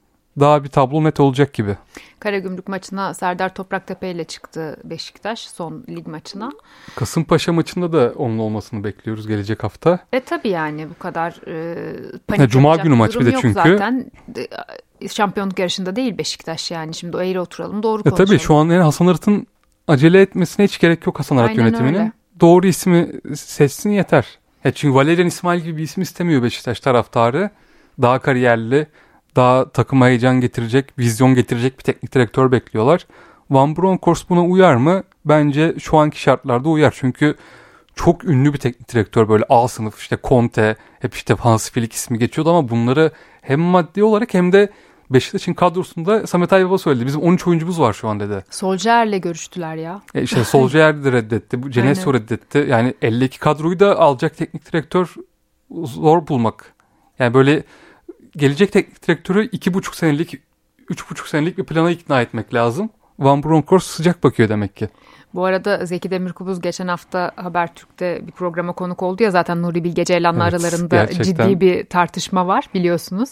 daha 0.40 0.64
bir 0.64 0.68
tablo 0.68 1.04
net 1.04 1.20
olacak 1.20 1.52
gibi. 1.54 1.76
Karagümrük 2.18 2.68
maçına 2.68 3.14
Serdar 3.14 3.54
Topraktepe 3.54 4.10
ile 4.10 4.24
çıktı 4.24 4.76
Beşiktaş 4.84 5.40
son 5.40 5.84
lig 5.88 6.06
maçına. 6.06 6.52
Kasımpaşa 6.94 7.52
maçında 7.52 7.92
da 7.92 8.12
onun 8.16 8.38
olmasını 8.38 8.84
bekliyoruz 8.84 9.26
gelecek 9.26 9.64
hafta. 9.64 9.98
E 10.12 10.20
tabi 10.20 10.48
yani 10.48 10.90
bu 10.90 10.98
kadar 10.98 11.40
e, 11.46 11.76
panik 12.28 12.50
Cuma 12.50 12.76
günü 12.76 12.94
maç 12.94 13.16
bir 13.20 13.26
de 13.26 13.32
çünkü. 13.32 13.52
Zaten 13.52 14.10
e, 15.02 15.08
şampiyonluk 15.08 15.58
yarışında 15.58 15.96
değil 15.96 16.18
Beşiktaş 16.18 16.70
yani 16.70 16.94
şimdi 16.94 17.16
eğri 17.16 17.40
oturalım 17.40 17.82
doğru 17.82 18.02
konuşalım. 18.02 18.24
E 18.24 18.26
tabii 18.26 18.38
şu 18.38 18.54
an 18.54 18.64
yani 18.64 18.82
Hasan 18.82 19.06
Arat'ın 19.06 19.46
acele 19.88 20.20
etmesine 20.20 20.64
hiç 20.64 20.78
gerek 20.78 21.06
yok 21.06 21.18
Hasan 21.18 21.36
Arat 21.36 21.50
Aynen 21.50 21.62
yönetiminin. 21.62 21.98
Öyle. 21.98 22.12
Doğru 22.40 22.66
ismi 22.66 23.12
seçsin 23.34 23.90
yeter. 23.90 24.38
E 24.64 24.72
çünkü 24.72 24.94
Valerian 24.94 25.26
İsmail 25.26 25.60
gibi 25.60 25.76
bir 25.76 25.82
isim 25.82 26.02
istemiyor 26.02 26.42
Beşiktaş 26.42 26.80
taraftarı. 26.80 27.50
Daha 28.02 28.18
kariyerli, 28.18 28.86
daha 29.36 29.68
takıma 29.68 30.06
heyecan 30.06 30.40
getirecek, 30.40 30.98
vizyon 30.98 31.34
getirecek 31.34 31.78
bir 31.78 31.84
teknik 31.84 32.14
direktör 32.14 32.52
bekliyorlar. 32.52 33.06
Van 33.50 33.76
Bronckhorst 33.76 34.30
buna 34.30 34.44
uyar 34.44 34.76
mı? 34.76 35.02
Bence 35.24 35.74
şu 35.78 35.98
anki 35.98 36.20
şartlarda 36.20 36.68
uyar. 36.68 36.94
Çünkü 36.96 37.34
çok 37.94 38.24
ünlü 38.24 38.52
bir 38.52 38.58
teknik 38.58 38.92
direktör 38.92 39.28
böyle 39.28 39.44
A 39.48 39.68
sınıf 39.68 39.98
işte 39.98 40.18
Conte 40.24 40.76
hep 41.00 41.14
işte 41.14 41.34
Hans 41.34 41.70
Flick 41.70 41.92
ismi 41.92 42.18
geçiyordu 42.18 42.50
ama 42.50 42.68
bunları 42.68 43.10
hem 43.40 43.60
maddi 43.60 44.04
olarak 44.04 44.34
hem 44.34 44.52
de 44.52 44.68
Beşiktaş'ın 45.10 45.54
kadrosunda 45.54 46.26
Samet 46.26 46.52
Aybaba 46.52 46.78
söyledi. 46.78 47.06
Bizim 47.06 47.20
13 47.20 47.46
oyuncumuz 47.46 47.80
var 47.80 47.92
şu 47.92 48.08
an 48.08 48.20
dedi. 48.20 48.44
Solskjaer'le 48.50 49.20
görüştüler 49.20 49.76
ya. 49.76 50.02
E 50.14 50.22
işte 50.22 50.44
Solskjaer 50.44 51.04
de 51.04 51.12
reddetti. 51.12 51.60
Genesio 51.70 52.14
reddetti. 52.14 52.66
Yani 52.68 52.94
52 53.02 53.38
kadroyu 53.38 53.80
da 53.80 53.98
alacak 53.98 54.36
teknik 54.36 54.72
direktör 54.72 55.14
zor 55.84 56.26
bulmak. 56.26 56.74
Yani 57.18 57.34
böyle 57.34 57.62
gelecek 58.36 58.72
teknik 58.72 59.06
direktörü 59.06 59.46
2,5 59.46 59.96
senelik 59.96 60.34
3,5 60.90 61.28
senelik 61.28 61.58
bir 61.58 61.64
plana 61.64 61.90
ikna 61.90 62.22
etmek 62.22 62.54
lazım. 62.54 62.90
Van 63.18 63.42
Bronckhorst 63.42 63.86
sıcak 63.86 64.24
bakıyor 64.24 64.48
demek 64.48 64.76
ki. 64.76 64.88
Bu 65.34 65.44
arada 65.44 65.86
Zeki 65.86 66.10
Demirkubuz 66.10 66.60
geçen 66.60 66.88
hafta 66.88 67.32
Habertürk'te 67.36 68.26
bir 68.26 68.32
programa 68.32 68.72
konuk 68.72 69.02
oldu 69.02 69.22
ya 69.22 69.30
zaten 69.30 69.62
Nuri 69.62 69.84
Bilge 69.84 70.04
Ceylan'la 70.04 70.48
evet, 70.48 70.54
aralarında 70.54 70.96
gerçekten. 70.96 71.24
ciddi 71.24 71.60
bir 71.60 71.84
tartışma 71.84 72.46
var 72.46 72.64
biliyorsunuz. 72.74 73.30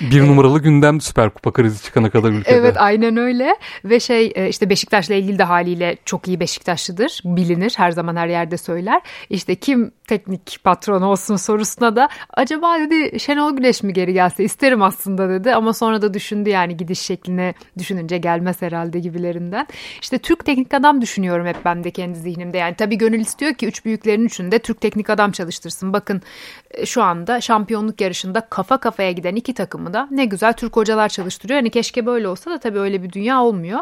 Bir 0.00 0.26
numaralı 0.26 0.62
gündem 0.62 1.00
Süper 1.00 1.30
Kupa 1.30 1.52
krizi 1.52 1.82
çıkana 1.82 2.10
kadar 2.10 2.30
ülkede. 2.30 2.54
Evet 2.54 2.76
aynen 2.78 3.16
öyle 3.16 3.56
ve 3.84 4.00
şey 4.00 4.32
e, 4.34 4.48
işte 4.48 4.70
Beşiktaş'la 4.70 5.14
ilgili 5.14 5.38
de 5.38 5.44
haliyle 5.44 5.96
çok 6.04 6.28
iyi 6.28 6.40
Beşiktaşlıdır 6.40 7.20
bilinir 7.24 7.72
her 7.76 7.90
zaman 7.90 8.16
her 8.16 8.28
yerde 8.28 8.56
söyler. 8.56 9.00
İşte 9.30 9.54
kim 9.54 9.92
teknik 10.08 10.58
patron 10.64 11.02
olsun 11.02 11.36
sorusuna 11.36 11.96
da 11.96 12.08
acaba 12.34 12.78
dedi 12.78 13.20
Şenol 13.20 13.56
Güneş 13.56 13.82
mi 13.82 13.92
geri 13.92 14.12
gelse 14.12 14.44
isterim 14.44 14.82
aslında 14.82 15.28
dedi 15.28 15.54
ama 15.54 15.72
sonra 15.72 16.02
da 16.02 16.14
düşündü 16.14 16.50
yani 16.50 16.76
gidiş 16.76 17.00
şekline 17.00 17.54
düşününce 17.78 18.18
gelmez 18.18 18.62
herhalde 18.62 18.98
gibilerinden. 18.98 19.66
İşte 20.02 20.18
Türk 20.18 20.44
teknik 20.44 20.74
adam 20.74 21.00
düşünüyorum 21.00 21.39
hep 21.46 21.64
ben 21.64 21.84
de 21.84 21.90
kendi 21.90 22.18
zihnimde 22.18 22.58
yani 22.58 22.74
tabii 22.74 22.98
gönül 22.98 23.20
istiyor 23.20 23.54
ki 23.54 23.66
üç 23.66 23.84
büyüklerin 23.84 24.24
üçünde 24.24 24.58
Türk 24.58 24.80
teknik 24.80 25.10
adam 25.10 25.32
çalıştırsın. 25.32 25.92
Bakın 25.92 26.22
e, 26.70 26.86
şu 26.86 27.02
anda 27.02 27.40
şampiyonluk 27.40 28.00
yarışında 28.00 28.40
kafa 28.40 28.78
kafaya 28.78 29.12
giden 29.12 29.34
iki 29.34 29.54
takımı 29.54 29.92
da 29.92 30.08
ne 30.10 30.24
güzel 30.24 30.52
Türk 30.52 30.76
hocalar 30.76 31.08
çalıştırıyor. 31.08 31.58
Hani 31.60 31.70
keşke 31.70 32.06
böyle 32.06 32.28
olsa 32.28 32.50
da 32.50 32.58
tabii 32.58 32.78
öyle 32.78 33.02
bir 33.02 33.12
dünya 33.12 33.42
olmuyor. 33.42 33.80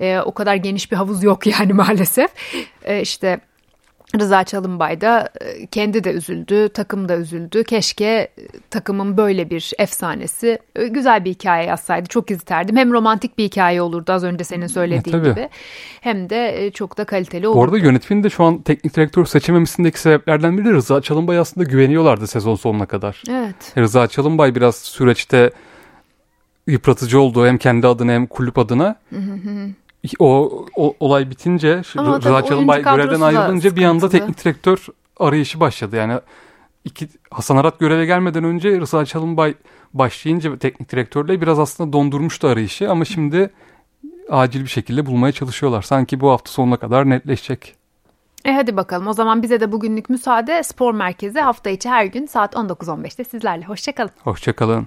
E, 0.00 0.20
o 0.20 0.34
kadar 0.34 0.54
geniş 0.54 0.92
bir 0.92 0.96
havuz 0.96 1.24
yok 1.24 1.46
yani 1.60 1.72
maalesef. 1.72 2.30
E, 2.84 3.00
işte 3.00 3.40
Rıza 4.20 4.44
Çalınbay 4.44 5.00
da 5.00 5.28
e, 5.40 5.66
kendi 5.66 6.04
de 6.04 6.12
üzüldü, 6.12 6.68
takım 6.68 7.08
da 7.08 7.16
üzüldü. 7.16 7.64
Keşke 7.64 8.04
e, 8.04 8.30
takımın 8.70 9.16
böyle 9.16 9.50
bir 9.50 9.72
efsanesi 9.78 10.58
e, 10.76 10.86
güzel 10.86 11.24
bir 11.24 11.30
hikaye 11.30 11.66
yazsaydı. 11.66 12.08
Çok 12.08 12.30
isterdim. 12.30 12.76
Hem 12.76 12.92
romantik 12.92 13.38
bir 13.38 13.44
hikaye 13.44 13.82
olurdu 13.82 14.12
az 14.12 14.24
önce 14.24 14.44
senin 14.44 14.66
söylediğin 14.66 15.24
e, 15.24 15.28
gibi. 15.28 15.48
Hem 16.00 16.30
de 16.30 16.70
çok 16.74 16.98
da 16.98 17.04
kaliteli 17.04 17.48
olurdu. 17.48 17.58
Bu 17.58 17.64
arada 17.64 17.78
yönetmenin 17.78 18.22
de 18.22 18.30
şu 18.30 18.44
an 18.44 18.62
teknik 18.62 18.96
direktör 18.96 19.26
seçememesindeki 19.26 20.00
sebeplerden 20.00 20.58
biri 20.58 20.72
Rıza 20.72 21.02
Çalınbay 21.02 21.38
aslında 21.38 21.70
güveniyorlardı 21.70 22.26
sezon 22.26 22.54
sonuna 22.54 22.86
kadar. 22.86 23.22
Evet. 23.30 23.72
Rıza 23.78 24.06
Çalınbay 24.06 24.54
biraz 24.54 24.76
süreçte 24.76 25.50
yıpratıcı 26.66 27.20
oldu 27.20 27.46
hem 27.46 27.58
kendi 27.58 27.86
adına 27.86 28.12
hem 28.12 28.26
kulüp 28.26 28.58
adına. 28.58 28.96
Hı 29.10 29.16
hı 29.16 29.68
o, 30.18 30.66
o 30.76 30.96
olay 31.00 31.30
bitince 31.30 31.82
Ama 31.96 32.18
Rıza 32.18 32.44
Çalınbay 32.44 32.82
görevden 32.82 33.20
ayrılınca 33.20 33.76
bir 33.76 33.84
anda 33.84 34.08
teknik 34.08 34.44
direktör 34.44 34.86
arayışı 35.16 35.60
başladı. 35.60 35.96
Yani 35.96 36.20
iki 36.84 37.08
Hasan 37.30 37.56
Arat 37.56 37.78
göreve 37.78 38.06
gelmeden 38.06 38.44
önce 38.44 38.80
Rıza 38.80 39.04
Çalınbay 39.04 39.54
başlayınca 39.94 40.58
teknik 40.58 40.92
direktörle 40.92 41.40
biraz 41.40 41.58
aslında 41.58 41.92
dondurmuştu 41.92 42.48
arayışı 42.48 42.90
ama 42.90 43.04
şimdi 43.04 43.50
acil 44.30 44.60
bir 44.60 44.68
şekilde 44.68 45.06
bulmaya 45.06 45.32
çalışıyorlar. 45.32 45.82
Sanki 45.82 46.20
bu 46.20 46.30
hafta 46.30 46.50
sonuna 46.50 46.76
kadar 46.76 47.10
netleşecek. 47.10 47.76
E 48.44 48.52
hadi 48.52 48.76
bakalım 48.76 49.06
o 49.06 49.12
zaman 49.12 49.42
bize 49.42 49.60
de 49.60 49.72
bugünlük 49.72 50.10
müsaade. 50.10 50.62
Spor 50.62 50.94
Merkezi 50.94 51.40
hafta 51.40 51.70
içi 51.70 51.88
her 51.88 52.04
gün 52.04 52.26
saat 52.26 52.54
19.15'te 52.54 53.24
sizlerle. 53.24 53.64
Hoşçakalın. 53.64 54.10
Hoşçakalın. 54.24 54.86